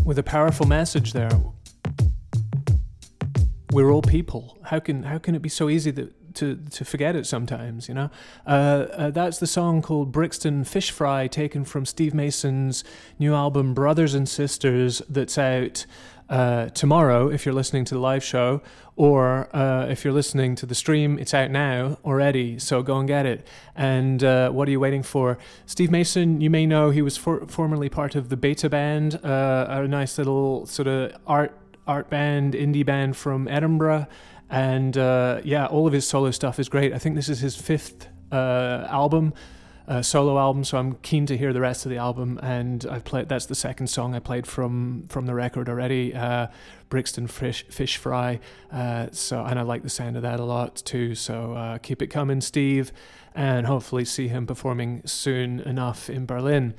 With 0.05 0.18
a 0.18 0.24
powerful 0.24 0.66
message 0.66 1.12
there. 1.12 1.30
We're 3.70 3.93
all 3.93 4.03
people. 4.03 4.59
How 4.64 4.80
can 4.80 5.05
how 5.05 5.18
can 5.18 5.36
it 5.36 5.41
be 5.41 5.49
so 5.49 5.68
easy 5.68 5.93
that, 5.93 6.34
to 6.34 6.57
to 6.57 6.84
forget 6.84 7.14
it 7.14 7.26
sometimes? 7.28 7.88
You 7.88 7.95
know, 7.95 8.11
uh, 8.45 8.51
uh, 8.51 9.11
that's 9.12 9.38
the 9.38 9.47
song 9.47 9.82
called 9.82 10.11
Brixton 10.11 10.64
Fish 10.64 10.91
Fry, 10.91 11.28
taken 11.28 11.64
from 11.64 11.86
Steve 11.86 12.12
Mason's 12.12 12.82
new 13.20 13.34
album 13.34 13.72
Brothers 13.72 14.14
and 14.14 14.28
Sisters, 14.28 15.01
that's 15.09 15.38
out 15.38 15.86
uh, 16.31 16.66
tomorrow 16.70 17.28
if 17.28 17.45
you're 17.45 17.55
listening 17.55 17.85
to 17.87 17.95
the 17.95 18.01
live 18.01 18.24
show, 18.24 18.62
or 18.97 19.55
uh, 19.55 19.87
if 19.89 20.05
you're 20.05 20.14
listening 20.14 20.55
to 20.55 20.66
the 20.66 20.74
stream, 20.74 21.18
it's 21.18 21.35
out 21.35 21.51
now 21.51 21.99
already. 22.05 22.59
So 22.59 22.83
go 22.83 22.99
and 22.99 23.09
get 23.09 23.26
it. 23.26 23.47
And 23.74 24.22
uh, 24.22 24.51
what 24.51 24.68
are 24.68 24.70
you 24.70 24.81
waiting 24.81 25.03
for? 25.03 25.39
Steve 25.66 25.91
Mason, 25.91 26.41
you 26.41 26.49
may 26.49 26.66
know 26.66 26.91
he 26.91 27.03
was 27.03 27.16
for- 27.16 27.47
formerly 27.49 27.89
part 27.89 28.14
of 28.14 28.28
the 28.28 28.37
Beta 28.37 28.70
Band, 28.70 29.16
uh, 29.24 29.66
a 29.68 29.89
nice 29.89 30.16
little 30.18 30.66
sort 30.66 30.89
of 30.89 31.12
art 31.26 31.57
art 31.87 32.09
band, 32.09 32.55
indie 32.55 32.87
band 32.87 33.16
from 33.16 33.49
Edinburgh. 33.49 34.07
And 34.49 34.97
uh, 34.97 35.41
yeah, 35.45 35.66
all 35.66 35.87
of 35.87 35.93
his 35.93 36.07
solo 36.07 36.31
stuff 36.31 36.59
is 36.59 36.68
great. 36.68 36.93
I 36.93 36.99
think 36.99 37.16
this 37.16 37.28
is 37.28 37.41
his 37.41 37.57
fifth 37.57 38.07
uh, 38.31 38.87
album 38.89 39.35
uh, 39.91 40.01
solo 40.01 40.38
album, 40.38 40.62
so 40.62 40.78
I'm 40.78 40.95
keen 41.03 41.26
to 41.26 41.36
hear 41.36 41.53
the 41.53 41.61
rest 41.61 41.84
of 41.84 41.91
the 41.91 41.99
album. 41.99 42.38
And 42.45 42.86
I've 42.88 43.05
played 43.05 43.28
that's 43.28 43.47
the 43.47 43.57
second 43.57 43.88
song 43.88 44.14
I 44.14 44.20
played 44.20 44.47
from 44.47 45.05
from 45.09 45.26
the 45.26 45.34
record 45.34 45.68
already, 45.68 46.14
uh, 46.14 46.47
Brixton 46.88 47.26
Fish 47.26 47.66
Fish 47.68 47.97
Fry. 47.97 48.38
Uh, 48.72 49.09
so 49.11 49.45
and 49.45 49.59
I 49.59 49.62
like 49.62 49.82
the 49.82 49.91
sound 49.91 50.14
of 50.14 50.22
that 50.22 50.38
a 50.38 50.45
lot 50.45 50.76
too. 50.76 51.16
So 51.16 51.55
uh, 51.55 51.78
keep 51.78 52.01
it 52.03 52.07
coming, 52.07 52.41
Steve, 52.41 52.93
and 53.34 53.66
hopefully 53.66 54.05
see 54.05 54.28
him 54.28 54.47
performing 54.47 55.03
soon 55.07 55.59
enough 55.61 56.09
in 56.09 56.24
Berlin. 56.24 56.74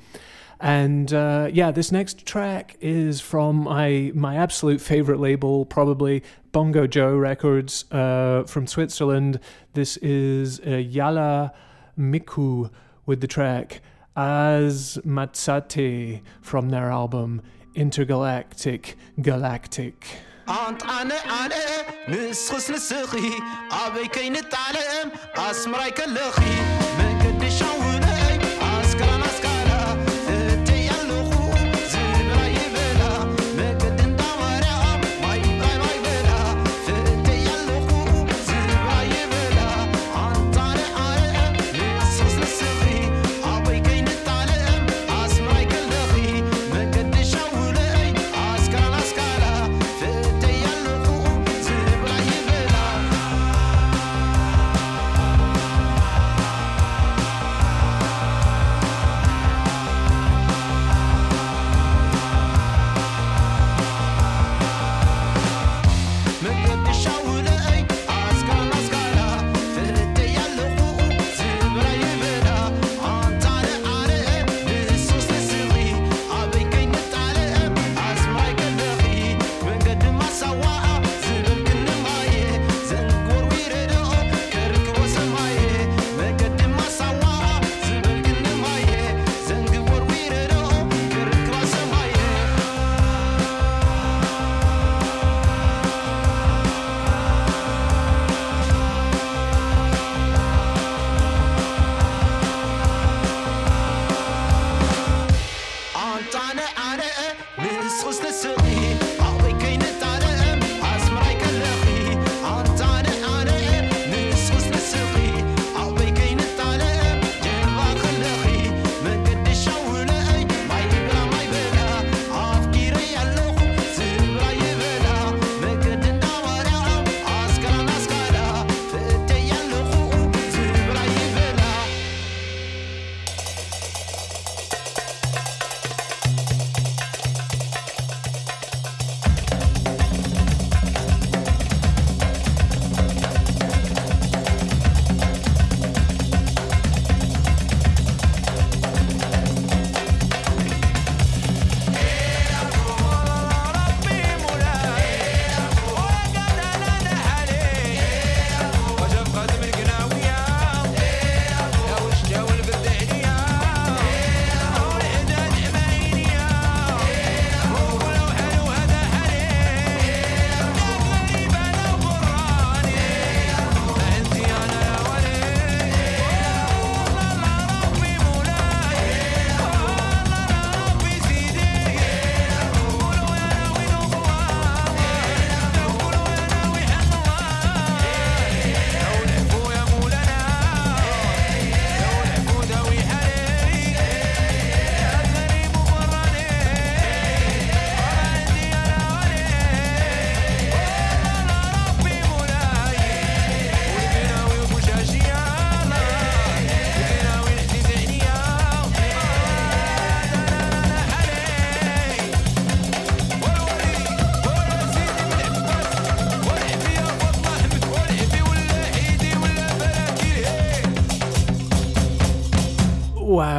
And 0.58 1.12
uh, 1.12 1.50
yeah, 1.52 1.70
this 1.70 1.92
next 1.92 2.24
track 2.24 2.76
is 2.80 3.20
from 3.20 3.64
my 3.64 4.10
my 4.14 4.36
absolute 4.36 4.80
favorite 4.80 5.20
label, 5.20 5.66
probably 5.66 6.22
Bongo 6.52 6.86
Joe 6.86 7.14
Records 7.14 7.84
uh, 7.92 8.44
from 8.44 8.66
Switzerland. 8.66 9.38
This 9.74 9.98
is 9.98 10.60
Yalla 10.60 11.52
Miku 11.98 12.70
with 13.05 13.21
the 13.21 13.27
track 13.27 13.81
As 14.15 14.99
Matsate 15.05 16.21
from 16.41 16.69
their 16.69 16.89
album 16.91 17.41
Intergalactic 17.75 18.97
Galactic. 19.21 20.05
أنت 20.49 20.83
أنا 20.83 21.15
أنا 21.15 21.55
نسخس 22.09 22.71
نسخي 22.71 23.31
أبي 23.71 24.07
كي 24.07 24.29
نتعلم 24.29 25.11
أسمراي 25.35 25.91
كالخي 25.91 26.55
من 26.99 27.19
قد 27.21 27.49
شاولي 27.49 28.39
أسكرا 28.81 29.17
نسكرا 29.17 29.50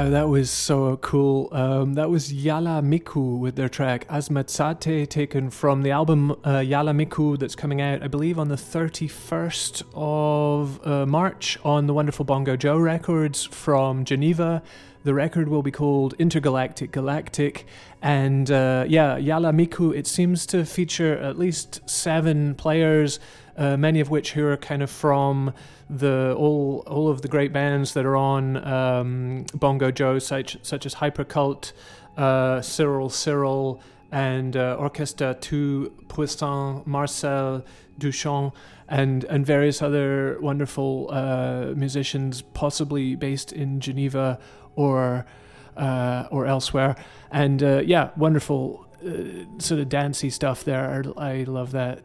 Wow, 0.04 0.10
that 0.10 0.28
was 0.28 0.50
so 0.50 0.98
cool. 0.98 1.48
Um, 1.54 1.94
that 1.94 2.10
was 2.10 2.34
Yalla 2.34 2.82
Miku 2.82 3.40
with 3.40 3.56
their 3.56 3.70
track 3.70 4.06
Asmatsate, 4.10 5.08
taken 5.08 5.50
from 5.50 5.82
the 5.82 5.92
album 5.92 6.36
uh, 6.46 6.60
Yalla 6.60 6.92
Miku 6.92 7.40
that's 7.40 7.56
coming 7.56 7.80
out, 7.80 8.04
I 8.04 8.10
believe, 8.10 8.38
on 8.38 8.50
the 8.50 8.58
31st 8.58 9.84
of 9.94 10.86
uh, 10.86 11.06
March 11.06 11.58
on 11.64 11.88
the 11.88 11.94
wonderful 11.94 12.26
Bongo 12.26 12.58
Joe 12.58 12.78
Records 12.78 13.46
from 13.46 14.04
Geneva. 14.04 14.62
The 15.06 15.14
record 15.14 15.48
will 15.48 15.64
be 15.64 15.72
called 15.72 16.16
Intergalactic 16.20 16.92
Galactic. 16.92 17.66
And 18.02 18.52
uh, 18.52 18.84
yeah, 18.86 19.16
Yalla 19.16 19.54
Miku, 19.54 19.96
it 19.96 20.06
seems 20.06 20.46
to 20.48 20.66
feature 20.66 21.18
at 21.18 21.40
least 21.40 21.80
seven 21.90 22.56
players, 22.56 23.22
uh, 23.56 23.78
many 23.78 24.02
of 24.02 24.10
which 24.10 24.34
who 24.34 24.46
are 24.48 24.58
kind 24.58 24.84
of 24.84 24.92
from 24.92 25.54
the 25.98 26.36
all 26.38 26.84
all 26.88 27.10
of 27.10 27.22
the 27.22 27.28
great 27.28 27.54
bands 27.54 27.94
that 27.94 28.06
are 28.06 28.16
on 28.16 28.58
um, 28.66 29.46
Bongo 29.54 29.92
Joe, 29.92 30.20
such 30.20 30.58
such 30.64 30.86
as 30.86 30.96
Hyperculte, 30.96 31.74
uh, 32.18 32.62
Cyril 32.62 33.10
Cyril, 33.10 33.82
and 34.12 34.58
uh, 34.58 34.76
Orchestra 34.80 35.36
Tout 35.36 36.08
Puissant, 36.08 36.86
Marcel 36.88 37.64
Duchamp, 38.00 38.54
and 38.88 39.24
and 39.26 39.46
various 39.46 39.82
other 39.82 40.38
wonderful 40.42 41.10
uh, 41.12 41.74
musicians, 41.76 42.42
possibly 42.42 43.16
based 43.16 43.52
in 43.54 43.80
Geneva 43.80 44.40
or 44.76 45.26
uh, 45.78 46.28
or 46.32 46.46
elsewhere. 46.46 46.96
And 47.32 47.62
uh, 47.62 47.82
yeah, 47.86 48.12
wonderful 48.18 48.88
uh, 49.06 49.60
sort 49.60 49.80
of 49.80 49.90
dancey 49.90 50.30
stuff 50.30 50.64
there. 50.64 51.04
I 51.18 51.44
love 51.44 51.72
that 51.72 52.02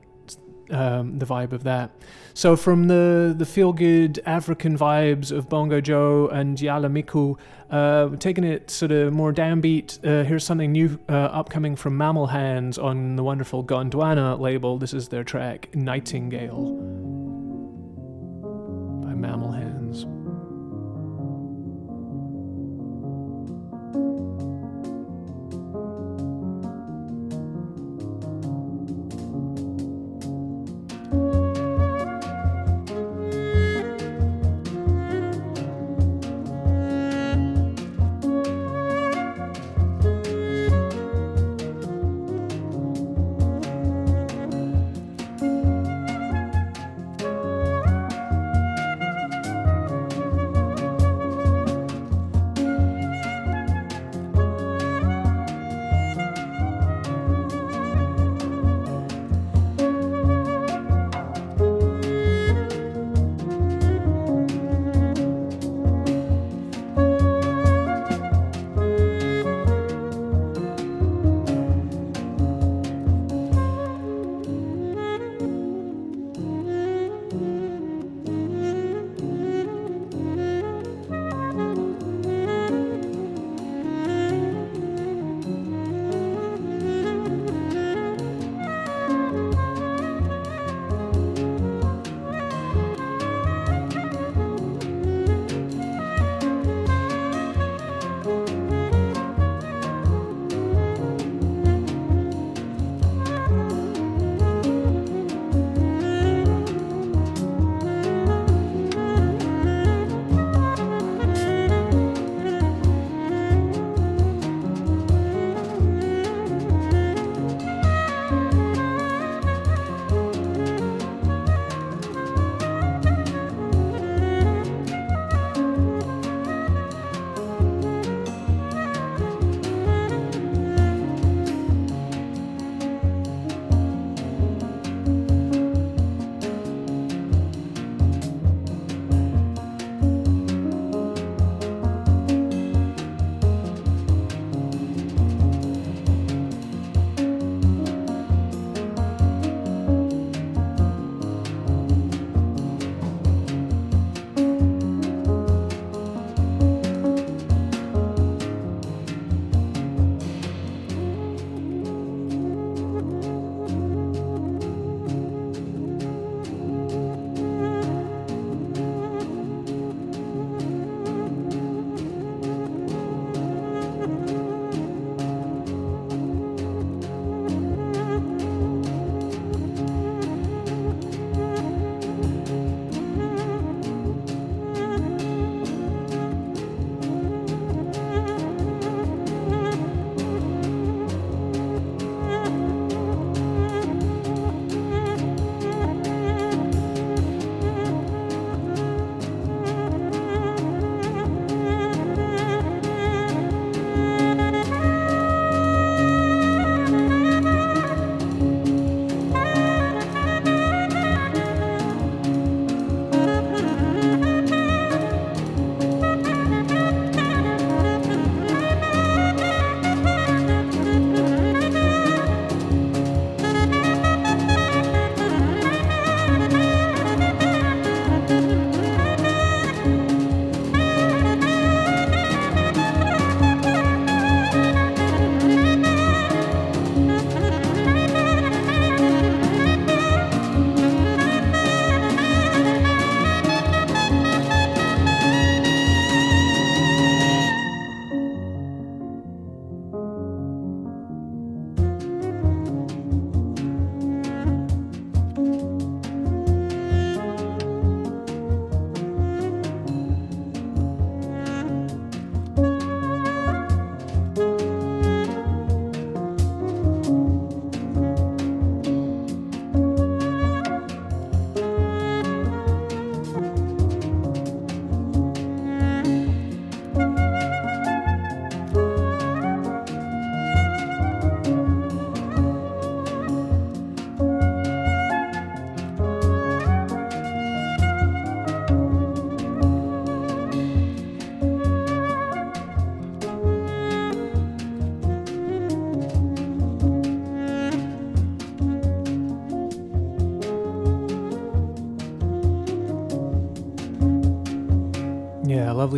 um, 0.70 1.18
the 1.18 1.26
vibe 1.26 1.52
of 1.52 1.64
that. 1.64 1.90
So 2.34 2.56
from 2.56 2.88
the 2.88 3.34
the 3.36 3.46
feel 3.46 3.72
good 3.72 4.20
African 4.24 4.78
vibes 4.78 5.32
of 5.32 5.48
Bongo 5.48 5.80
Joe 5.80 6.28
and 6.28 6.60
Yalla 6.60 6.88
Miku, 6.88 7.36
uh, 7.70 8.10
taking 8.16 8.44
it 8.44 8.70
sort 8.70 8.92
of 8.92 9.12
more 9.12 9.32
downbeat. 9.32 9.98
Uh, 10.04 10.24
here's 10.24 10.44
something 10.44 10.72
new 10.72 10.98
uh, 11.08 11.12
upcoming 11.12 11.76
from 11.76 11.96
Mammal 11.96 12.28
Hands 12.28 12.78
on 12.78 13.16
the 13.16 13.24
wonderful 13.24 13.64
Gondwana 13.64 14.38
label. 14.38 14.78
This 14.78 14.94
is 14.94 15.08
their 15.08 15.24
track 15.24 15.74
Nightingale 15.74 17.27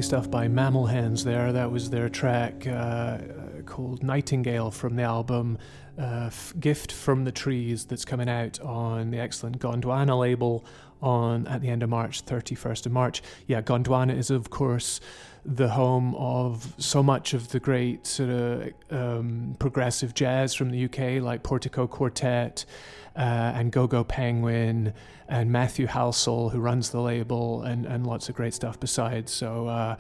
lovely 0.01 0.09
stuff 0.09 0.30
by 0.30 0.48
Mammal 0.48 0.86
Hands 0.86 1.22
there. 1.24 1.53
That 1.53 1.70
was 1.70 1.90
their 1.90 2.09
track 2.09 2.66
uh, 2.66 3.18
called 3.66 4.03
Nightingale 4.03 4.70
from 4.70 4.96
the 4.96 5.03
album 5.03 5.59
uh, 5.98 6.30
Gift 6.59 6.90
from 6.90 7.24
the 7.24 7.32
Trees 7.32 7.84
that's 7.84 8.07
coming 8.07 8.26
out 8.26 8.59
on 8.61 9.11
the 9.11 9.18
excellent 9.18 9.59
Gondwana 9.59 10.18
label 10.18 10.64
on 11.03 11.46
at 11.48 11.61
the 11.61 11.68
end 11.68 11.82
of 11.82 11.90
March, 11.90 12.24
31st 12.24 12.86
of 12.86 12.92
March. 12.92 13.22
Yeah, 13.46 13.61
Gondwana 13.61 14.16
is, 14.16 14.30
of 14.30 14.48
course, 14.48 15.01
the 15.44 15.68
home 15.68 16.14
of 16.14 16.72
so 16.78 17.03
much 17.03 17.34
of 17.34 17.51
the 17.51 17.61
great 17.61 18.07
sort 18.07 18.30
of 18.30 18.72
um, 18.90 19.55
progressive 19.59 20.14
jazz 20.14 20.55
from 20.55 20.70
the 20.70 20.86
UK, 20.86 21.22
like 21.22 21.42
Portico 21.42 21.86
Quartet 21.86 22.64
uh, 23.20 23.52
and 23.54 23.70
Go 23.70 23.86
Go 23.86 24.02
Penguin 24.02 24.94
and 25.28 25.52
Matthew 25.52 25.86
Halsall, 25.86 26.50
who 26.50 26.58
runs 26.58 26.90
the 26.90 27.00
label, 27.00 27.62
and, 27.62 27.84
and 27.84 28.06
lots 28.06 28.30
of 28.30 28.34
great 28.34 28.54
stuff 28.54 28.80
besides. 28.80 29.30
So, 29.30 29.68
uh, 29.68 29.96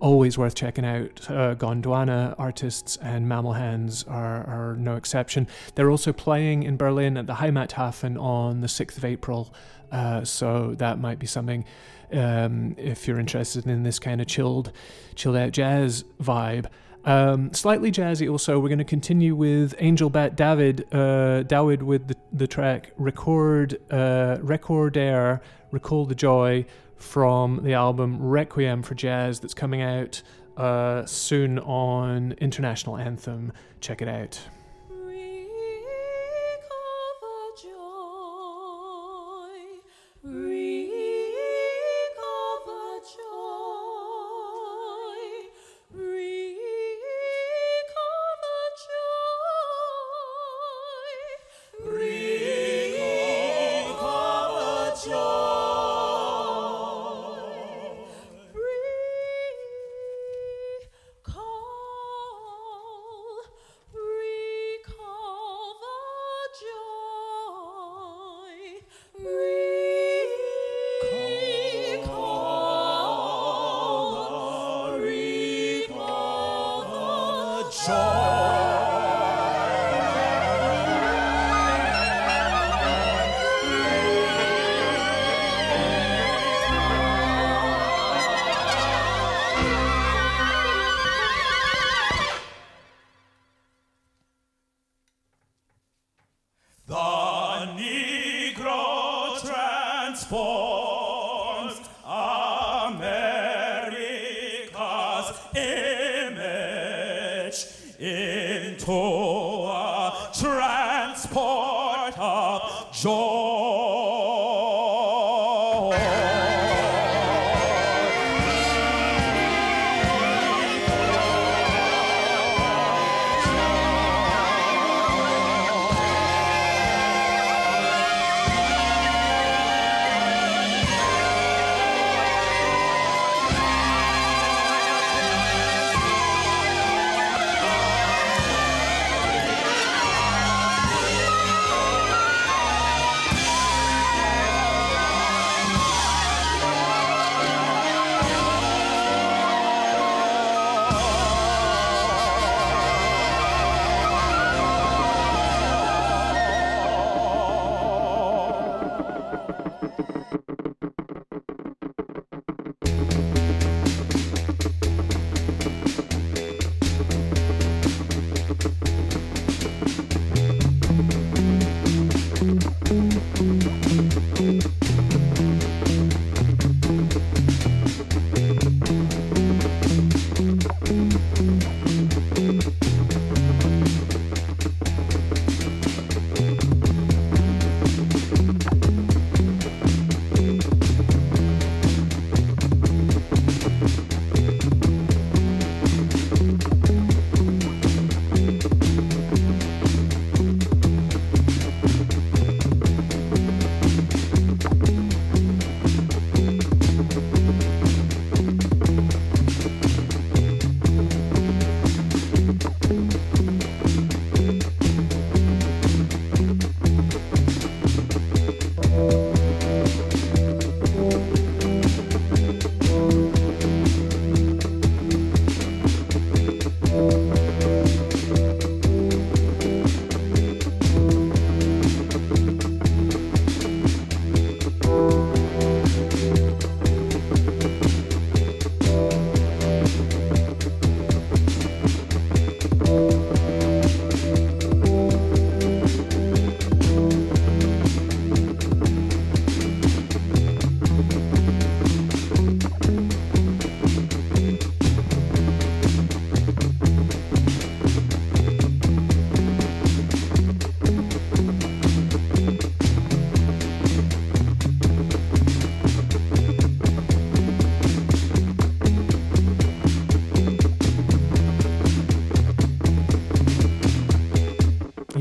always 0.00 0.38
worth 0.38 0.54
checking 0.54 0.84
out. 0.84 1.30
Uh, 1.30 1.54
Gondwana 1.54 2.34
artists 2.38 2.96
and 2.96 3.28
Mammal 3.28 3.52
Hands 3.52 4.04
are, 4.04 4.44
are 4.46 4.76
no 4.78 4.96
exception. 4.96 5.46
They're 5.74 5.90
also 5.90 6.12
playing 6.12 6.62
in 6.62 6.76
Berlin 6.78 7.18
at 7.18 7.26
the 7.26 7.34
Heimathafen 7.34 8.20
on 8.20 8.60
the 8.62 8.66
6th 8.66 8.96
of 8.96 9.04
April. 9.04 9.54
Uh, 9.92 10.24
so 10.24 10.74
that 10.78 10.98
might 10.98 11.18
be 11.18 11.26
something 11.26 11.64
um, 12.12 12.74
if 12.78 13.06
you're 13.06 13.20
interested 13.20 13.66
in 13.66 13.82
this 13.82 13.98
kind 13.98 14.20
of 14.20 14.26
chilled, 14.26 14.72
chilled 15.14 15.36
out 15.36 15.52
jazz 15.52 16.04
vibe. 16.20 16.66
Um, 17.04 17.52
slightly 17.52 17.92
jazzy 17.92 18.30
also. 18.30 18.58
We're 18.58 18.68
going 18.68 18.78
to 18.78 18.84
continue 18.84 19.34
with 19.34 19.74
Angel 19.78 20.08
Bat 20.08 20.36
Dawid, 20.36 20.84
uh, 20.92 21.44
Dawid 21.44 21.82
with 21.82 22.08
the, 22.08 22.16
the 22.32 22.46
track 22.46 22.92
Record, 22.96 23.78
uh, 23.90 24.38
Recordare, 24.40 25.40
Recall 25.70 26.06
the 26.06 26.14
Joy 26.14 26.64
from 26.96 27.60
the 27.62 27.74
album 27.74 28.18
Requiem 28.20 28.82
for 28.82 28.94
Jazz 28.94 29.40
that's 29.40 29.54
coming 29.54 29.82
out 29.82 30.22
uh, 30.56 31.04
soon 31.04 31.58
on 31.58 32.32
International 32.38 32.96
Anthem. 32.96 33.52
Check 33.80 34.00
it 34.00 34.08
out. 34.08 34.40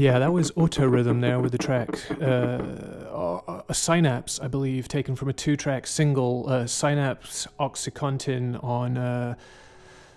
Yeah, 0.03 0.19
that 0.19 0.33
was 0.33 0.51
Auto 0.57 0.85
Rhythm 0.85 1.21
there 1.21 1.39
with 1.39 1.53
the 1.53 1.57
track 1.57 1.87
uh, 2.21 3.61
a 3.69 3.73
Synapse, 3.73 4.37
I 4.37 4.49
believe, 4.49 4.89
taken 4.89 5.15
from 5.15 5.29
a 5.29 5.33
two-track 5.33 5.87
single, 5.87 6.43
uh, 6.49 6.67
Synapse 6.67 7.47
Oxycontin 7.57 8.61
on 8.61 8.97
uh, 8.97 9.35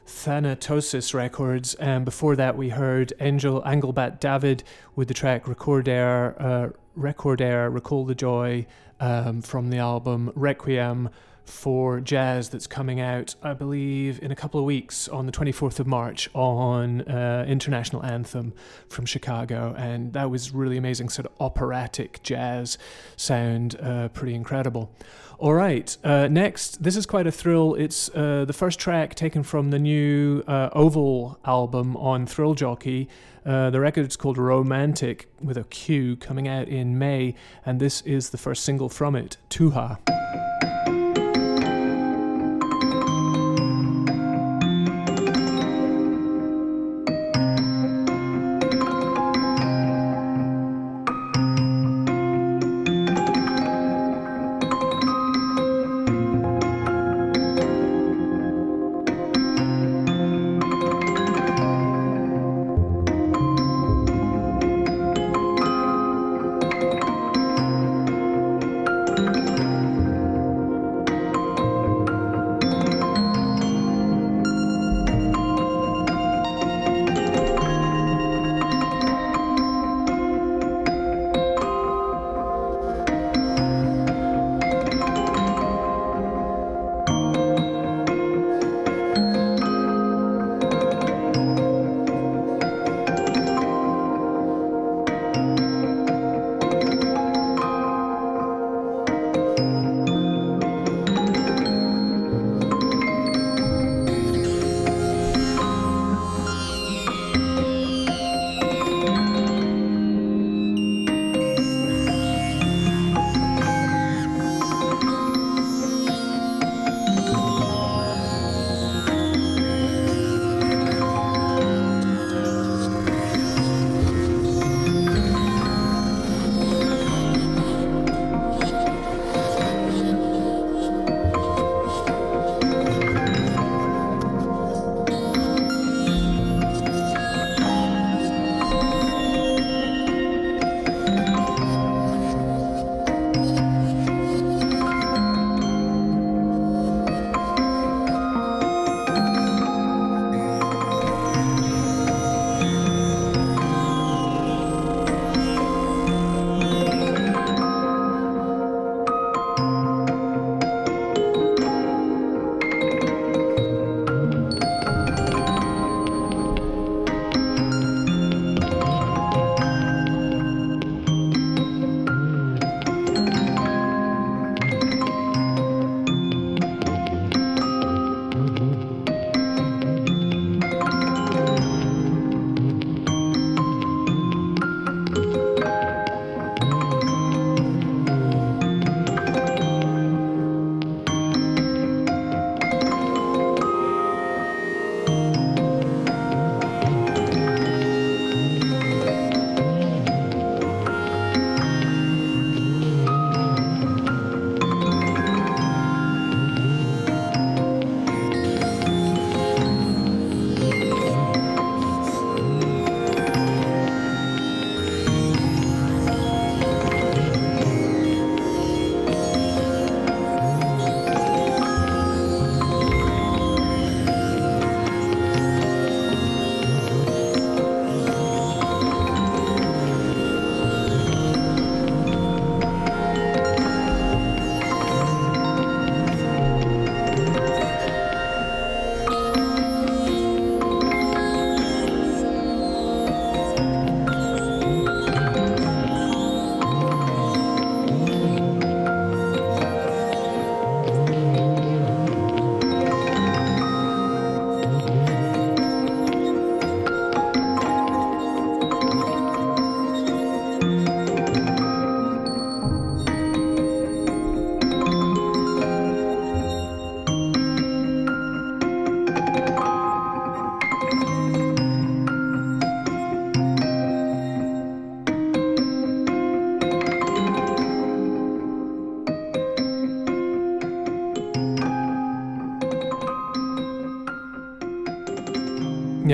Thanatosis 0.05 1.15
Records, 1.15 1.75
and 1.77 2.05
before 2.05 2.35
that 2.35 2.57
we 2.57 2.71
heard 2.71 3.13
Angel 3.21 3.63
Engelbert 3.65 4.21
Dawid 4.21 4.65
with 4.97 5.07
the 5.07 5.15
track 5.15 5.45
Recordare, 5.45 6.35
uh, 6.41 6.69
Recordare, 6.99 7.73
Recall 7.73 8.07
the 8.07 8.17
Joy 8.17 8.67
um, 8.99 9.41
from 9.41 9.71
the 9.71 9.79
album 9.79 10.33
Requiem 10.35 11.11
for 11.47 12.01
Jazz 12.01 12.51
that's 12.51 12.67
coming 12.67 13.01
out, 13.01 13.35
I 13.43 13.55
believe, 13.55 14.23
in 14.23 14.31
a 14.31 14.37
couple 14.37 14.61
of 14.61 14.67
weeks 14.67 15.09
on 15.09 15.27
the 15.27 15.33
24th 15.33 15.81
of 15.81 15.87
March 15.87 16.29
on 16.35 17.03
uh, 17.03 17.45
International 17.49 18.05
Anthem 18.05 18.53
from 18.89 19.07
Chicago. 19.07 19.75
And 19.79 20.13
that 20.13 20.31
was 20.31 20.53
really 20.53 20.77
amazing, 20.77 21.09
sort 21.09 21.27
of 21.27 21.33
operatic 21.41 22.23
jazz 22.23 22.79
sound, 23.17 23.77
uh, 23.81 24.09
pretty 24.09 24.35
incredible. 24.35 24.93
All 25.39 25.53
right, 25.53 25.95
uh, 26.03 26.29
next, 26.29 26.83
this 26.83 26.97
is 26.97 27.05
quite 27.05 27.27
a 27.27 27.33
thrill. 27.33 27.75
It's 27.75 28.09
uh, 28.15 28.47
the 28.47 28.55
first 28.55 28.79
track 28.79 29.15
taken 29.15 29.43
from 29.43 29.71
the 29.71 29.79
new 29.79 30.43
uh, 30.47 30.71
Oval 30.73 31.39
album 31.45 31.95
on 31.99 32.27
Thrill 32.27 32.55
Jockey. 32.55 33.09
Uh, 33.45 33.69
the 33.69 33.79
record 33.79 34.07
is 34.07 34.17
called 34.17 34.39
Romantiq 34.39 35.27
with 35.43 35.59
a 35.59 35.65
Q, 35.65 36.17
coming 36.17 36.49
out 36.49 36.69
in 36.69 36.99
May, 36.99 37.35
and 37.67 37.79
this 37.79 38.01
is 38.01 38.31
the 38.31 38.39
first 38.39 38.65
single 38.65 38.89
from 38.89 39.15
it, 39.15 39.37
Tuha. 39.51 39.99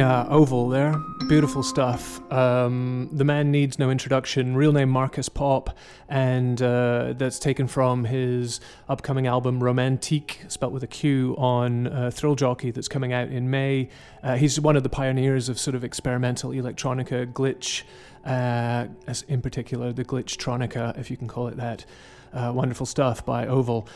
Yeah, 0.03 0.27
Oval 0.31 0.69
there. 0.69 0.97
Beautiful 1.29 1.63
stuff. 1.63 2.21
Um, 2.33 3.09
the 3.13 3.23
man 3.23 3.53
needs 3.53 3.79
no 3.79 3.89
introduction. 3.89 4.57
Real 4.57 4.73
name 4.73 4.89
Markus 4.89 5.29
Popp, 5.29 5.77
and 6.09 6.61
uh, 6.61 7.13
that's 7.17 7.39
taken 7.39 7.69
from 7.69 8.03
his 8.03 8.61
upcoming 8.89 9.29
album 9.29 9.61
Romantiq, 9.61 10.51
spelt 10.51 10.73
with 10.73 10.83
a 10.83 10.89
Q, 10.89 11.37
on 11.39 11.87
uh, 11.87 12.11
Thrill 12.13 12.35
Jockey, 12.35 12.73
that's 12.73 12.89
coming 12.89 13.13
out 13.13 13.29
in 13.29 13.49
May. 13.49 13.91
Uh, 14.25 14.35
he's 14.35 14.59
one 14.59 14.75
of 14.75 14.83
the 14.83 14.89
pioneers 14.89 15.49
of 15.49 15.57
sort 15.57 15.77
of 15.77 15.85
experimental 15.85 16.51
electronica 16.51 17.33
glitch, 17.33 17.85
uh, 18.25 18.89
in 19.29 19.41
particular 19.41 19.93
the 19.93 20.05
glitchtronica, 20.05 20.99
if 20.99 21.13
you 21.13 21.17
can 21.17 21.29
call 21.29 21.47
it 21.47 21.57
that. 21.59 21.85
Uh, 22.33 22.53
wonderful 22.55 22.87
stuff 22.87 23.25
by 23.25 23.47
Oval. 23.47 23.89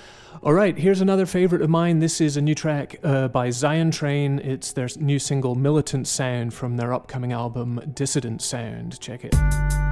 All 0.42 0.52
right, 0.52 0.76
here's 0.76 1.00
another 1.00 1.24
favorite 1.24 1.62
of 1.62 1.70
mine. 1.70 2.00
This 2.00 2.20
is 2.20 2.36
a 2.36 2.42
new 2.42 2.54
track 2.54 2.96
uh, 3.02 3.28
by 3.28 3.50
Zion 3.50 3.90
Train. 3.90 4.38
It's 4.40 4.72
their 4.72 4.88
new 4.98 5.18
single 5.18 5.54
Militant 5.54 6.06
Sound 6.06 6.52
from 6.52 6.76
their 6.76 6.92
upcoming 6.92 7.32
album 7.32 7.80
Dissident 7.94 8.42
Sound. 8.42 9.00
Check 9.00 9.24
it. 9.24 9.85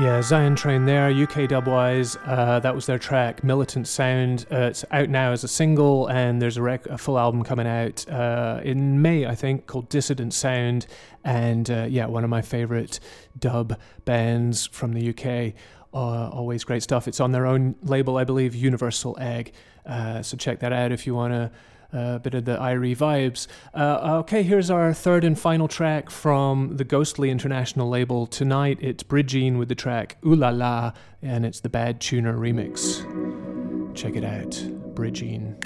Yeah, 0.00 0.22
Zion 0.22 0.56
Train 0.56 0.86
there, 0.86 1.10
UK 1.10 1.46
dubwise. 1.46 2.16
Uh, 2.24 2.58
that 2.60 2.74
was 2.74 2.86
their 2.86 2.98
track, 2.98 3.44
Militant 3.44 3.86
Sound. 3.86 4.46
Uh, 4.50 4.60
it's 4.60 4.82
out 4.92 5.10
now 5.10 5.32
as 5.32 5.44
a 5.44 5.48
single, 5.48 6.06
and 6.06 6.40
there's 6.40 6.56
a, 6.56 6.62
rec- 6.62 6.86
a 6.86 6.96
full 6.96 7.18
album 7.18 7.44
coming 7.44 7.66
out 7.66 8.08
uh, 8.08 8.62
in 8.64 9.02
May, 9.02 9.26
I 9.26 9.34
think, 9.34 9.66
called 9.66 9.90
Dissident 9.90 10.32
Sound. 10.32 10.86
And 11.22 11.70
uh, 11.70 11.86
yeah, 11.86 12.06
one 12.06 12.24
of 12.24 12.30
my 12.30 12.40
favorite 12.40 12.98
dub 13.38 13.78
bands 14.06 14.68
from 14.68 14.94
the 14.94 15.10
UK. 15.10 15.52
Uh, 15.92 16.30
always 16.30 16.64
great 16.64 16.82
stuff. 16.82 17.06
It's 17.06 17.20
on 17.20 17.32
their 17.32 17.44
own 17.44 17.74
label, 17.82 18.16
I 18.16 18.24
believe, 18.24 18.54
Universal 18.54 19.18
Egg. 19.20 19.52
Uh, 19.84 20.22
so 20.22 20.38
check 20.38 20.60
that 20.60 20.72
out 20.72 20.92
if 20.92 21.06
you 21.06 21.14
want 21.14 21.34
to 21.34 21.50
a 21.92 22.18
bit 22.18 22.34
of 22.34 22.44
the 22.44 22.56
Irie 22.56 22.96
vibes. 22.96 23.46
Uh, 23.74 24.18
okay, 24.20 24.42
here's 24.42 24.70
our 24.70 24.92
third 24.92 25.24
and 25.24 25.38
final 25.38 25.68
track 25.68 26.10
from 26.10 26.76
the 26.76 26.84
Ghostly 26.84 27.30
International 27.30 27.88
label. 27.88 28.26
Tonight 28.26 28.78
it's 28.80 29.02
Brijean 29.02 29.58
with 29.58 29.68
the 29.68 29.74
track 29.74 30.16
Ooh 30.24 30.34
La 30.34 30.50
La, 30.50 30.92
and 31.22 31.44
it's 31.44 31.60
the 31.60 31.68
Bad 31.68 32.00
Tuner 32.00 32.36
remix. 32.36 33.04
Check 33.94 34.16
it 34.16 34.24
out, 34.24 34.52
Brijean. 34.94 35.56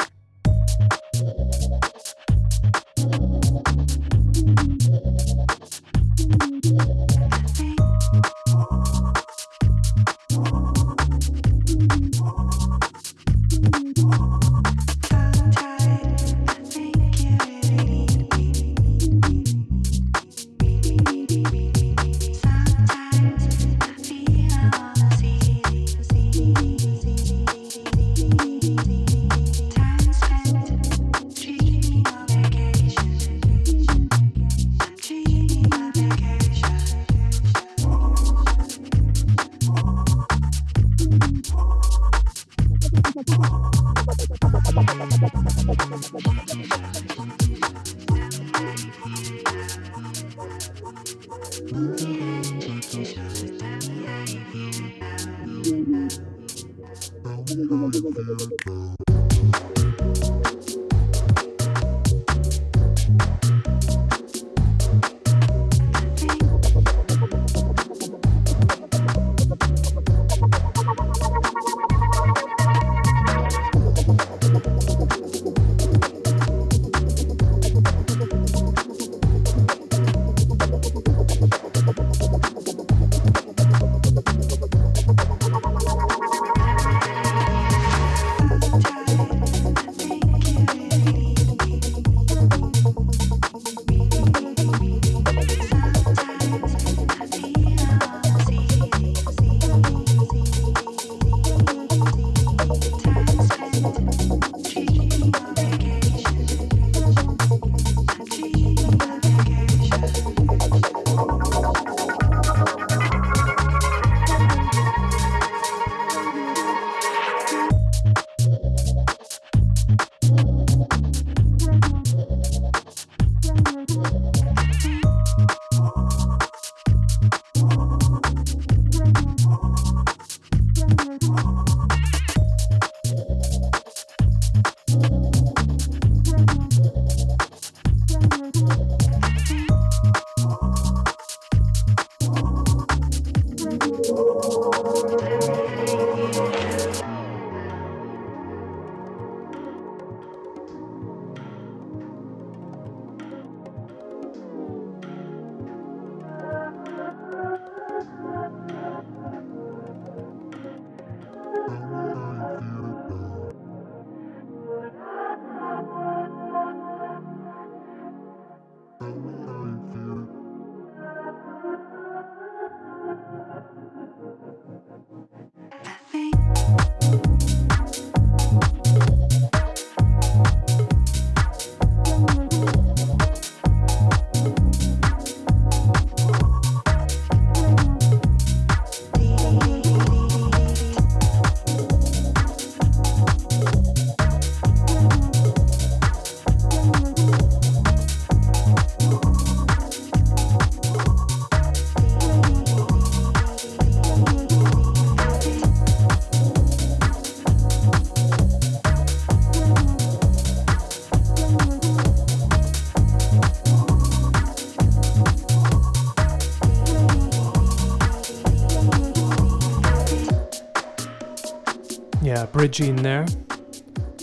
Yeah, 222.65 222.93
there. 223.03 223.27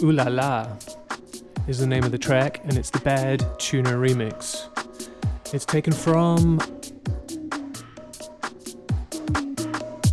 Ooh 0.01 0.11
La 0.11 0.23
La 0.23 0.67
is 1.67 1.77
the 1.77 1.85
name 1.85 2.03
of 2.03 2.11
the 2.11 2.17
track, 2.17 2.59
and 2.63 2.75
it's 2.75 2.89
the 2.89 2.97
Bad 3.01 3.45
Tuner 3.59 3.99
remix. 3.99 4.65
It's 5.53 5.63
taken 5.63 5.93
from 5.93 6.57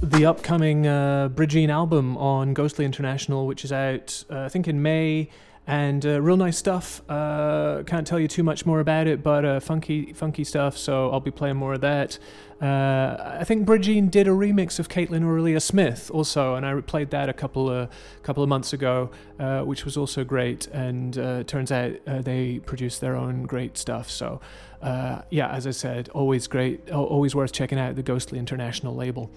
the 0.03 0.27
upcoming 0.27 0.87
uh, 0.87 1.31
album 1.71 2.19
on 2.19 2.53
Ghostly 2.53 2.85
International, 2.85 3.47
which 3.47 3.65
is 3.65 3.73
out, 3.73 4.23
uh, 4.29 4.41
I 4.41 4.51
think, 4.51 4.69
in 4.69 4.83
May. 4.83 5.31
And 5.67 6.05
uh, 6.05 6.21
real 6.21 6.37
nice 6.37 6.59
stuff. 6.59 7.01
Uh, 7.09 7.83
can't 7.87 8.07
tell 8.07 8.21
you 8.21 8.29
too 8.29 8.43
much 8.43 8.67
more 8.67 8.81
about 8.81 9.07
it, 9.07 9.23
but 9.23 9.47
uh, 9.47 9.61
funky, 9.61 10.13
funky 10.13 10.45
stuff. 10.45 10.77
So 10.77 11.11
I'll 11.11 11.21
be 11.21 11.31
playing 11.31 11.57
more 11.57 11.73
of 11.73 11.81
that. 11.81 12.19
Uh, 12.61 13.37
I 13.39 13.45
think 13.45 13.69
Brijean 13.69 14.11
did 14.11 14.27
a 14.27 14.33
remix 14.33 14.81
of 14.81 14.89
Kaitlyn 14.89 15.23
Aurelia 15.23 15.61
Smith 15.61 16.11
also, 16.13 16.57
and 16.57 16.67
I 16.67 16.81
played 16.81 17.11
that 17.11 17.29
a 17.29 17.33
couple 17.33 17.71
of 17.71 17.89
couple 18.23 18.43
of 18.43 18.49
months 18.49 18.73
ago, 18.73 19.11
uh, 19.39 19.61
which 19.61 19.85
was 19.85 19.97
also 19.97 20.25
great. 20.25 20.67
And 20.69 21.17
uh, 21.17 21.45
turns 21.45 21.71
out 21.71 21.93
uh, 22.07 22.21
they 22.21 22.59
produce 22.59 22.99
their 22.99 23.15
own 23.15 23.45
great 23.45 23.79
stuff. 23.79 24.11
So 24.11 24.41
uh, 24.83 25.23
yeah, 25.31 25.49
as 25.51 25.69
I 25.69 25.71
said, 25.71 26.09
always 26.09 26.49
great, 26.49 26.91
always 26.91 27.35
worth 27.35 27.53
checking 27.53 27.79
out 27.79 27.95
the 27.95 28.03
Ghostly 28.03 28.41
International 28.41 28.95
label. 28.95 29.31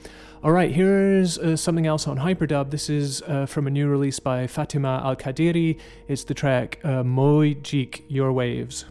All 0.44 0.52
right, 0.52 0.72
here's 0.72 1.38
uh, 1.38 1.56
something 1.56 1.86
else 1.86 2.08
on 2.08 2.18
Hyperdub. 2.18 2.72
This 2.72 2.90
is 2.90 3.22
from 3.48 3.68
a 3.68 3.70
new 3.70 3.88
release 3.88 4.20
by 4.20 4.48
Fatima 4.48 5.02
Al 5.04 5.16
Qadiri. 5.16 5.80
It's 6.08 6.24
the 6.24 6.34
track 6.34 6.80
uh, 6.84 7.04
Moi 7.04 7.54
Jik 7.54 8.02
Your 8.08 8.34
Waves. 8.34 8.86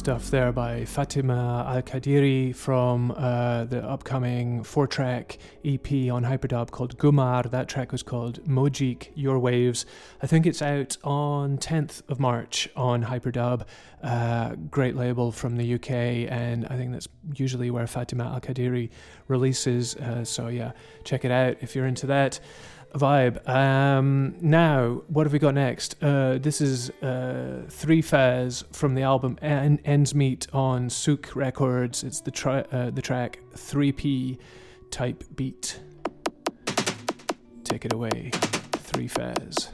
Stuff 0.00 0.30
there 0.30 0.50
by 0.50 0.82
Fatima 0.86 1.66
Al 1.68 1.82
Qadiri 1.82 2.56
from 2.56 3.10
uh, 3.10 3.64
the 3.64 3.84
upcoming 3.86 4.64
four 4.64 4.86
track 4.86 5.36
EP 5.62 5.92
on 6.10 6.24
Hyperdub 6.24 6.70
called 6.70 6.96
Gumar. 6.96 7.50
That 7.50 7.68
track 7.68 7.92
was 7.92 8.02
called 8.02 8.42
Mojik 8.46 9.10
Your 9.14 9.38
Waves. 9.38 9.84
I 10.22 10.26
think 10.26 10.46
it's 10.46 10.62
out 10.62 10.96
on 11.04 11.58
10th 11.58 12.00
of 12.08 12.18
March 12.18 12.66
on 12.76 13.04
Hyperdub. 13.04 13.66
Uh, 14.02 14.54
great 14.70 14.96
label 14.96 15.32
from 15.32 15.58
the 15.58 15.74
UK, 15.74 15.90
and 15.90 16.66
I 16.68 16.78
think 16.78 16.92
that's 16.92 17.08
usually 17.34 17.70
where 17.70 17.86
Fatima 17.86 18.24
Al 18.24 18.40
Qadiri 18.40 18.88
releases. 19.28 19.96
Uh, 19.96 20.24
so, 20.24 20.48
yeah, 20.48 20.72
check 21.04 21.26
it 21.26 21.30
out 21.30 21.58
if 21.60 21.76
you're 21.76 21.86
into 21.86 22.06
that 22.06 22.40
vibe. 22.94 23.46
Um, 23.48 24.34
now, 24.40 25.02
what 25.08 25.26
have 25.26 25.32
we 25.32 25.38
got 25.38 25.54
next? 25.54 25.96
Uh, 26.02 26.38
this 26.38 26.60
is 26.60 26.90
uh, 27.02 27.62
Three 27.68 28.02
Faz 28.02 28.64
from 28.74 28.94
the 28.94 29.02
album 29.02 29.38
en- 29.42 29.80
Ends 29.84 30.14
Meet 30.14 30.46
on 30.52 30.90
Souk 30.90 31.34
Records. 31.34 32.02
It's 32.04 32.20
the, 32.20 32.30
tri- 32.30 32.64
uh, 32.72 32.90
the 32.90 33.02
track 33.02 33.40
3P 33.54 34.38
Type 34.90 35.24
Beat. 35.34 35.80
Take 37.64 37.84
it 37.84 37.92
away, 37.92 38.30
Three 38.72 39.08
Faz. 39.08 39.68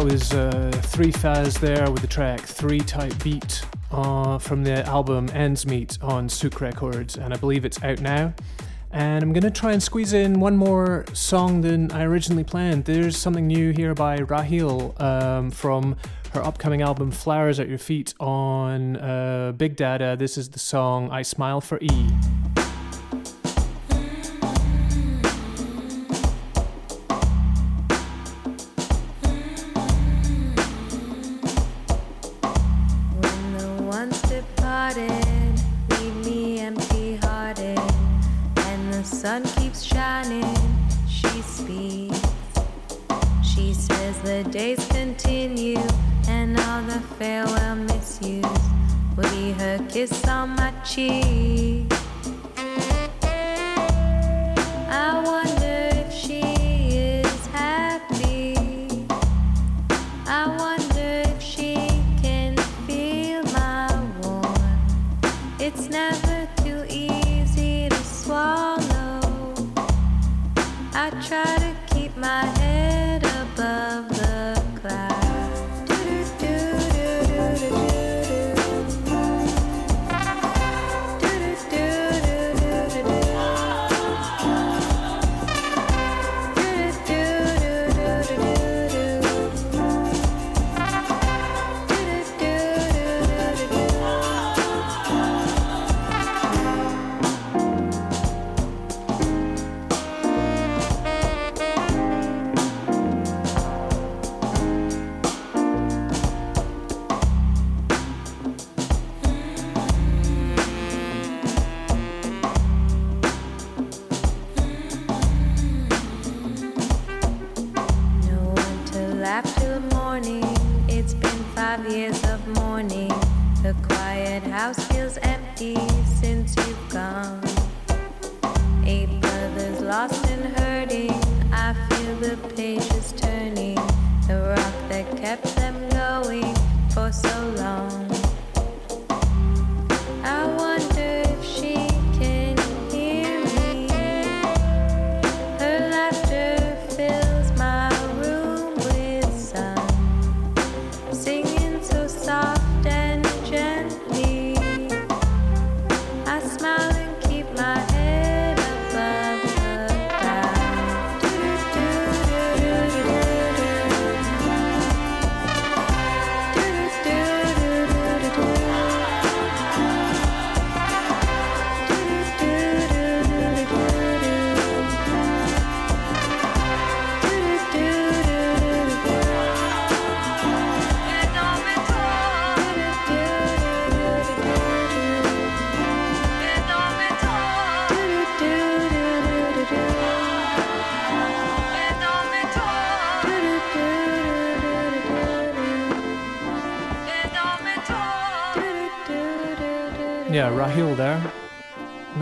That 0.00 0.12
was 0.12 0.32
uh, 0.32 0.70
Three 0.84 1.12
Faz 1.12 1.60
there 1.60 1.90
with 1.90 2.00
the 2.00 2.08
track 2.08 2.40
Three 2.40 2.80
Type 2.80 3.22
Beat 3.22 3.62
uh, 3.90 4.38
from 4.38 4.64
the 4.64 4.82
album 4.86 5.28
Ends 5.34 5.66
Meet 5.66 5.98
on 6.00 6.26
Souk 6.26 6.62
Records, 6.62 7.18
and 7.18 7.34
I 7.34 7.36
believe 7.36 7.66
it's 7.66 7.82
out 7.82 8.00
now. 8.00 8.32
And 8.92 9.22
I'm 9.22 9.34
going 9.34 9.42
to 9.42 9.50
try 9.50 9.72
and 9.72 9.82
squeeze 9.82 10.14
in 10.14 10.40
one 10.40 10.56
more 10.56 11.04
song 11.12 11.60
than 11.60 11.92
I 11.92 12.04
originally 12.04 12.44
planned. 12.44 12.86
There's 12.86 13.14
something 13.14 13.46
new 13.46 13.72
here 13.72 13.92
by 13.92 14.20
Rahill 14.20 14.98
um, 15.02 15.50
from 15.50 15.96
her 16.32 16.42
upcoming 16.42 16.80
album 16.80 17.10
Flowers 17.10 17.60
at 17.60 17.68
Your 17.68 17.76
Feet 17.76 18.14
on 18.18 18.96
uh, 18.96 19.52
Big 19.54 19.76
Dada. 19.76 20.16
This 20.16 20.38
is 20.38 20.48
the 20.48 20.58
song 20.58 21.10
I 21.10 21.20
Smile 21.20 21.60
for 21.60 21.78
E. 21.82 22.39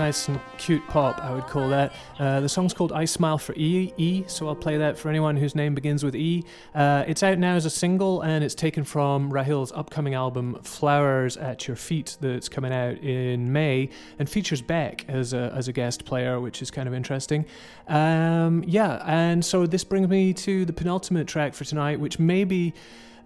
Nice 0.08 0.26
and 0.28 0.40
cute 0.56 0.88
pop, 0.88 1.22
I 1.22 1.34
would 1.34 1.46
call 1.48 1.68
that. 1.68 1.92
Uh, 2.18 2.40
the 2.40 2.48
song's 2.48 2.72
called 2.72 2.92
I 2.92 3.04
Smile 3.04 3.36
for 3.36 3.52
E, 3.56 3.92
E, 3.98 4.24
so 4.26 4.48
I'll 4.48 4.56
play 4.56 4.78
that 4.78 4.96
for 4.96 5.10
anyone 5.10 5.36
whose 5.36 5.54
name 5.54 5.74
begins 5.74 6.02
with 6.02 6.16
E. 6.16 6.44
Uh, 6.74 7.04
it's 7.06 7.22
out 7.22 7.36
now 7.36 7.56
as 7.56 7.66
a 7.66 7.70
single 7.70 8.22
and 8.22 8.42
it's 8.42 8.54
taken 8.54 8.84
from 8.84 9.30
Rahill's 9.30 9.70
upcoming 9.70 10.14
album 10.14 10.60
Flowers 10.62 11.36
at 11.36 11.68
Your 11.68 11.76
Feet 11.76 12.16
that's 12.22 12.48
coming 12.48 12.72
out 12.72 12.96
in 13.02 13.52
May 13.52 13.90
and 14.18 14.30
features 14.30 14.62
Beck 14.62 15.04
as 15.08 15.34
a, 15.34 15.52
as 15.54 15.68
a 15.68 15.74
guest 15.74 16.06
player, 16.06 16.40
which 16.40 16.62
is 16.62 16.70
kind 16.70 16.88
of 16.88 16.94
interesting. 16.94 17.44
Um, 17.86 18.64
yeah, 18.66 19.02
and 19.04 19.44
so 19.44 19.66
this 19.66 19.84
brings 19.84 20.08
me 20.08 20.32
to 20.32 20.64
the 20.64 20.72
penultimate 20.72 21.26
track 21.26 21.52
for 21.52 21.64
tonight, 21.64 22.00
which 22.00 22.18
may 22.18 22.44
be. 22.44 22.72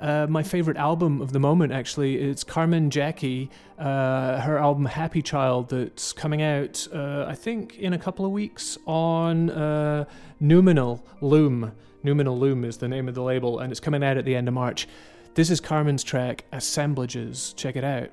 Uh, 0.02 0.26
my 0.28 0.42
favorite 0.42 0.76
album 0.76 1.20
of 1.20 1.32
the 1.32 1.38
moment, 1.38 1.72
actually, 1.72 2.16
it's 2.16 2.42
Carmen 2.42 2.90
Jackie, 2.90 3.48
uh, 3.78 4.40
her 4.40 4.58
album 4.58 4.84
Happy 4.84 5.22
Child, 5.22 5.68
that's 5.68 6.12
coming 6.12 6.42
out, 6.42 6.88
uh, 6.92 7.24
I 7.28 7.36
think, 7.36 7.78
in 7.78 7.92
a 7.92 7.98
couple 7.98 8.26
of 8.26 8.32
weeks 8.32 8.76
on 8.84 9.50
uh, 9.50 10.06
Numinal 10.42 11.02
Loom. 11.20 11.70
Numinal 12.04 12.36
Loom 12.36 12.64
is 12.64 12.78
the 12.78 12.88
name 12.88 13.06
of 13.06 13.14
the 13.14 13.22
label, 13.22 13.60
and 13.60 13.70
it's 13.70 13.78
coming 13.78 14.02
out 14.02 14.16
at 14.16 14.24
the 14.24 14.34
end 14.34 14.48
of 14.48 14.54
March. 14.54 14.88
This 15.34 15.50
is 15.50 15.60
Carmen's 15.60 16.02
track, 16.02 16.46
Assemblages. 16.50 17.52
Check 17.56 17.76
it 17.76 17.84
out. 17.84 18.10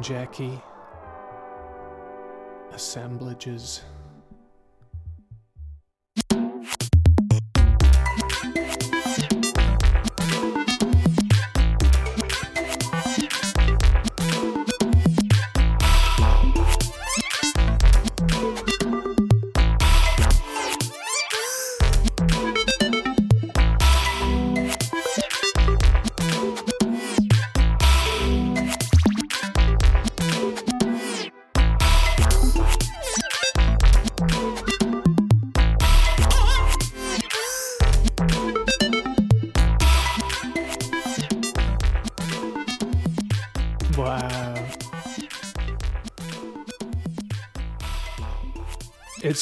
Jackie. 0.00 0.60
Assemblages. 2.72 3.82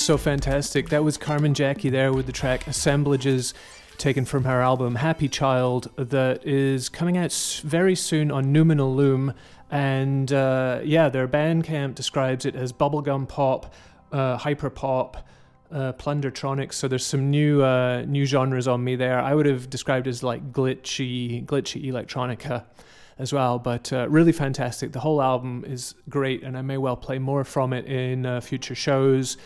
So 0.07 0.16
fantastic. 0.16 0.91
That 0.91 1.03
was 1.03 1.19
Carmen 1.19 1.53
Jackie 1.53 1.91
there 1.91 2.12
with 2.12 2.27
the 2.27 2.33
track 2.33 2.69
Assemblages 2.69 3.55
taken 3.99 4.24
from 4.24 4.45
her 4.45 4.62
album 4.62 4.95
Happy 4.95 5.28
Child 5.28 5.91
that 5.97 6.47
is 6.47 6.89
coming 6.89 7.19
out 7.19 7.33
very 7.65 7.97
soon 7.97 8.31
on 8.31 8.55
Numinal 8.55 8.95
Loom. 8.95 9.35
And 9.69 10.33
uh, 10.33 10.78
yeah, 10.85 11.09
their 11.09 11.27
Bandcamp 11.27 11.97
describes 11.97 12.47
it 12.47 12.55
as 12.55 12.73
bubblegum 12.73 13.27
pop, 13.28 13.74
uh, 14.12 14.37
hyper 14.37 14.70
pop, 14.70 15.27
uh, 15.73 15.93
plundertronics. 15.95 16.74
So 16.74 16.87
there's 16.87 17.05
some 17.05 17.28
new 17.28 17.65
uh, 17.65 18.05
new 18.07 18.27
genres 18.27 18.69
on 18.69 18.85
me 18.85 18.95
there. 18.95 19.19
I 19.19 19.35
would 19.35 19.47
have 19.47 19.69
described 19.69 20.07
as 20.07 20.23
like 20.23 20.53
glitchy, 20.53 21.45
glitchy 21.45 21.85
electronica 21.87 22.62
as 23.19 23.33
well. 23.33 23.59
But 23.59 23.93
uh, 23.93 24.09
really 24.09 24.31
fantastic. 24.31 24.93
The 24.93 25.01
whole 25.01 25.20
album 25.20 25.65
is 25.66 25.97
great, 26.09 26.45
and 26.45 26.57
I 26.57 26.62
may 26.62 26.77
well 26.77 26.97
play 26.97 27.19
more 27.19 27.43
from 27.43 27.73
it 27.73 27.87
in 27.87 28.24
uh, 28.24 28.41
future 28.41 28.77
shows. 28.77 29.37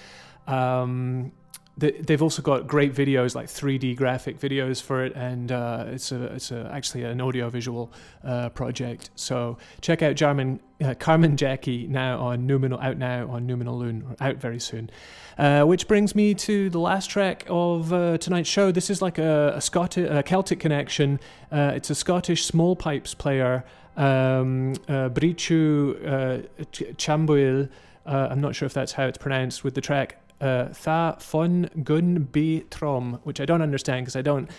Um, 0.51 1.33
they, 1.81 1.93
they've 1.93 2.23
also 2.23 2.43
got 2.43 2.67
great 2.67 2.95
videos, 2.95 3.35
like 3.35 3.47
3D 3.47 3.97
graphic 3.97 4.39
videos 4.39 4.83
for 4.83 5.03
it, 5.05 5.15
and 5.17 5.51
uh, 5.51 5.87
it's 5.89 6.13
a 6.13 6.25
it's 6.25 6.51
a, 6.51 6.71
actually 6.73 7.05
an 7.05 7.21
audiovisual 7.21 7.91
uh, 8.23 8.51
project. 8.51 9.11
So 9.15 9.57
check 9.81 10.03
out 10.03 10.15
Jarman, 10.15 10.61
uh, 10.85 10.95
Carmen 10.99 11.39
Jackie 11.39 11.87
now 11.87 12.21
on 12.21 12.47
Numinal, 12.47 12.83
out 12.83 12.99
now 12.99 13.31
on 13.31 13.47
Numinal 13.49 13.79
Loon, 13.79 14.15
out 14.21 14.37
very 14.37 14.61
soon. 14.61 14.91
Uh, 15.39 15.63
which 15.63 15.89
brings 15.89 16.15
me 16.15 16.35
to 16.35 16.69
the 16.69 16.79
last 16.79 17.09
track 17.09 17.47
of 17.49 17.93
uh, 17.95 18.19
tonight's 18.19 18.49
show. 18.49 18.71
This 18.71 18.91
is 18.91 19.01
like 19.01 19.17
a, 19.17 19.55
a 19.57 19.61
Scottish, 19.61 20.09
a 20.11 20.23
Celtic 20.23 20.61
connection. 20.61 21.19
Uh, 21.51 21.73
it's 21.75 21.89
a 21.89 21.95
Scottish 21.95 22.45
small 22.45 22.77
pipes 22.77 23.15
player, 23.15 23.65
um, 23.97 24.75
uh, 24.87 25.09
Brìghde 25.09 26.07
uh, 26.07 26.65
Ch- 26.73 26.95
Chaimbeul. 26.99 27.71
Uh, 28.05 28.29
I'm 28.31 28.41
not 28.43 28.55
sure 28.55 28.67
if 28.67 28.75
that's 28.75 28.93
how 28.93 29.07
it's 29.07 29.19
pronounced. 29.19 29.65
With 29.65 29.75
the 29.75 29.81
track 29.81 30.19
uh, 30.41 30.69
Tha 30.69 31.17
Fun 31.21 31.71
Gun 31.83 32.29
Be 32.33 32.65
Trom, 32.71 33.21
which 33.25 33.41
I 33.41 33.45
don't 33.45 33.63
understand 33.63 34.05
because 34.05 34.17
I 34.17 34.23
don't 34.23 34.51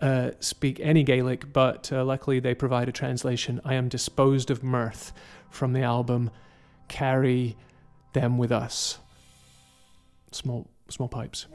uh, 0.00 0.30
speak 0.40 0.80
any 0.80 1.02
Gaelic, 1.02 1.52
but 1.52 1.92
uh, 1.92 2.04
luckily 2.04 2.40
they 2.40 2.54
provide 2.54 2.88
a 2.88 2.92
translation. 2.92 3.60
I 3.64 3.74
am 3.74 3.88
disposed 3.88 4.50
of 4.50 4.62
mirth 4.62 5.12
from 5.50 5.72
the 5.72 5.82
album 5.82 6.30
Carry 6.88 7.56
Them 8.12 8.38
With 8.38 8.52
Us. 8.52 8.98
Small, 10.32 10.68
small 10.88 11.08
pipes. 11.08 11.46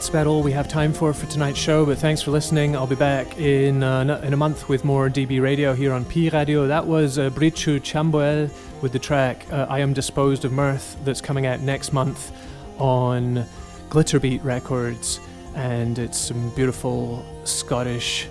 That's 0.00 0.08
about 0.08 0.26
all 0.26 0.42
we 0.42 0.52
have 0.52 0.66
time 0.66 0.94
for 0.94 1.12
for 1.12 1.26
tonight's 1.26 1.58
show. 1.58 1.84
But 1.84 1.98
thanks 1.98 2.22
for 2.22 2.30
listening. 2.30 2.74
I'll 2.74 2.86
be 2.86 2.96
back 2.96 3.36
in 3.38 3.82
uh, 3.82 4.18
in 4.24 4.32
a 4.32 4.36
month 4.36 4.66
with 4.66 4.82
more 4.82 5.10
DB 5.10 5.42
Radio 5.42 5.74
here 5.74 5.92
on 5.92 6.06
Pi-Radio. 6.06 6.66
That 6.66 6.86
was 6.86 7.18
uh, 7.18 7.28
Brìghde 7.28 7.82
Chaimbeul 7.82 8.50
with 8.80 8.92
the 8.92 8.98
track 8.98 9.44
uh, 9.52 9.66
"I 9.68 9.80
Am 9.80 9.92
Disposed 9.92 10.46
of 10.46 10.52
Mirth" 10.52 10.96
that's 11.04 11.20
coming 11.20 11.44
out 11.44 11.60
next 11.60 11.92
month 11.92 12.32
on 12.78 13.44
Glitterbeat 13.90 14.42
Records, 14.42 15.20
and 15.54 15.98
it's 15.98 16.16
some 16.16 16.48
beautiful 16.54 17.22
Scottish 17.44 18.26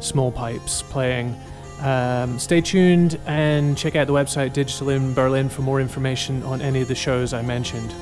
small 0.00 0.32
pipes 0.32 0.80
playing. 0.84 1.38
Um, 1.82 2.38
stay 2.38 2.62
tuned 2.62 3.20
and 3.26 3.76
check 3.76 3.94
out 3.94 4.06
the 4.06 4.14
website 4.14 4.54
Digital 4.54 4.88
in 4.88 5.12
Berlin 5.12 5.50
for 5.50 5.60
more 5.60 5.82
information 5.82 6.42
on 6.44 6.62
any 6.62 6.80
of 6.80 6.88
the 6.88 6.94
shows 6.94 7.34
I 7.34 7.42
mentioned. 7.42 7.92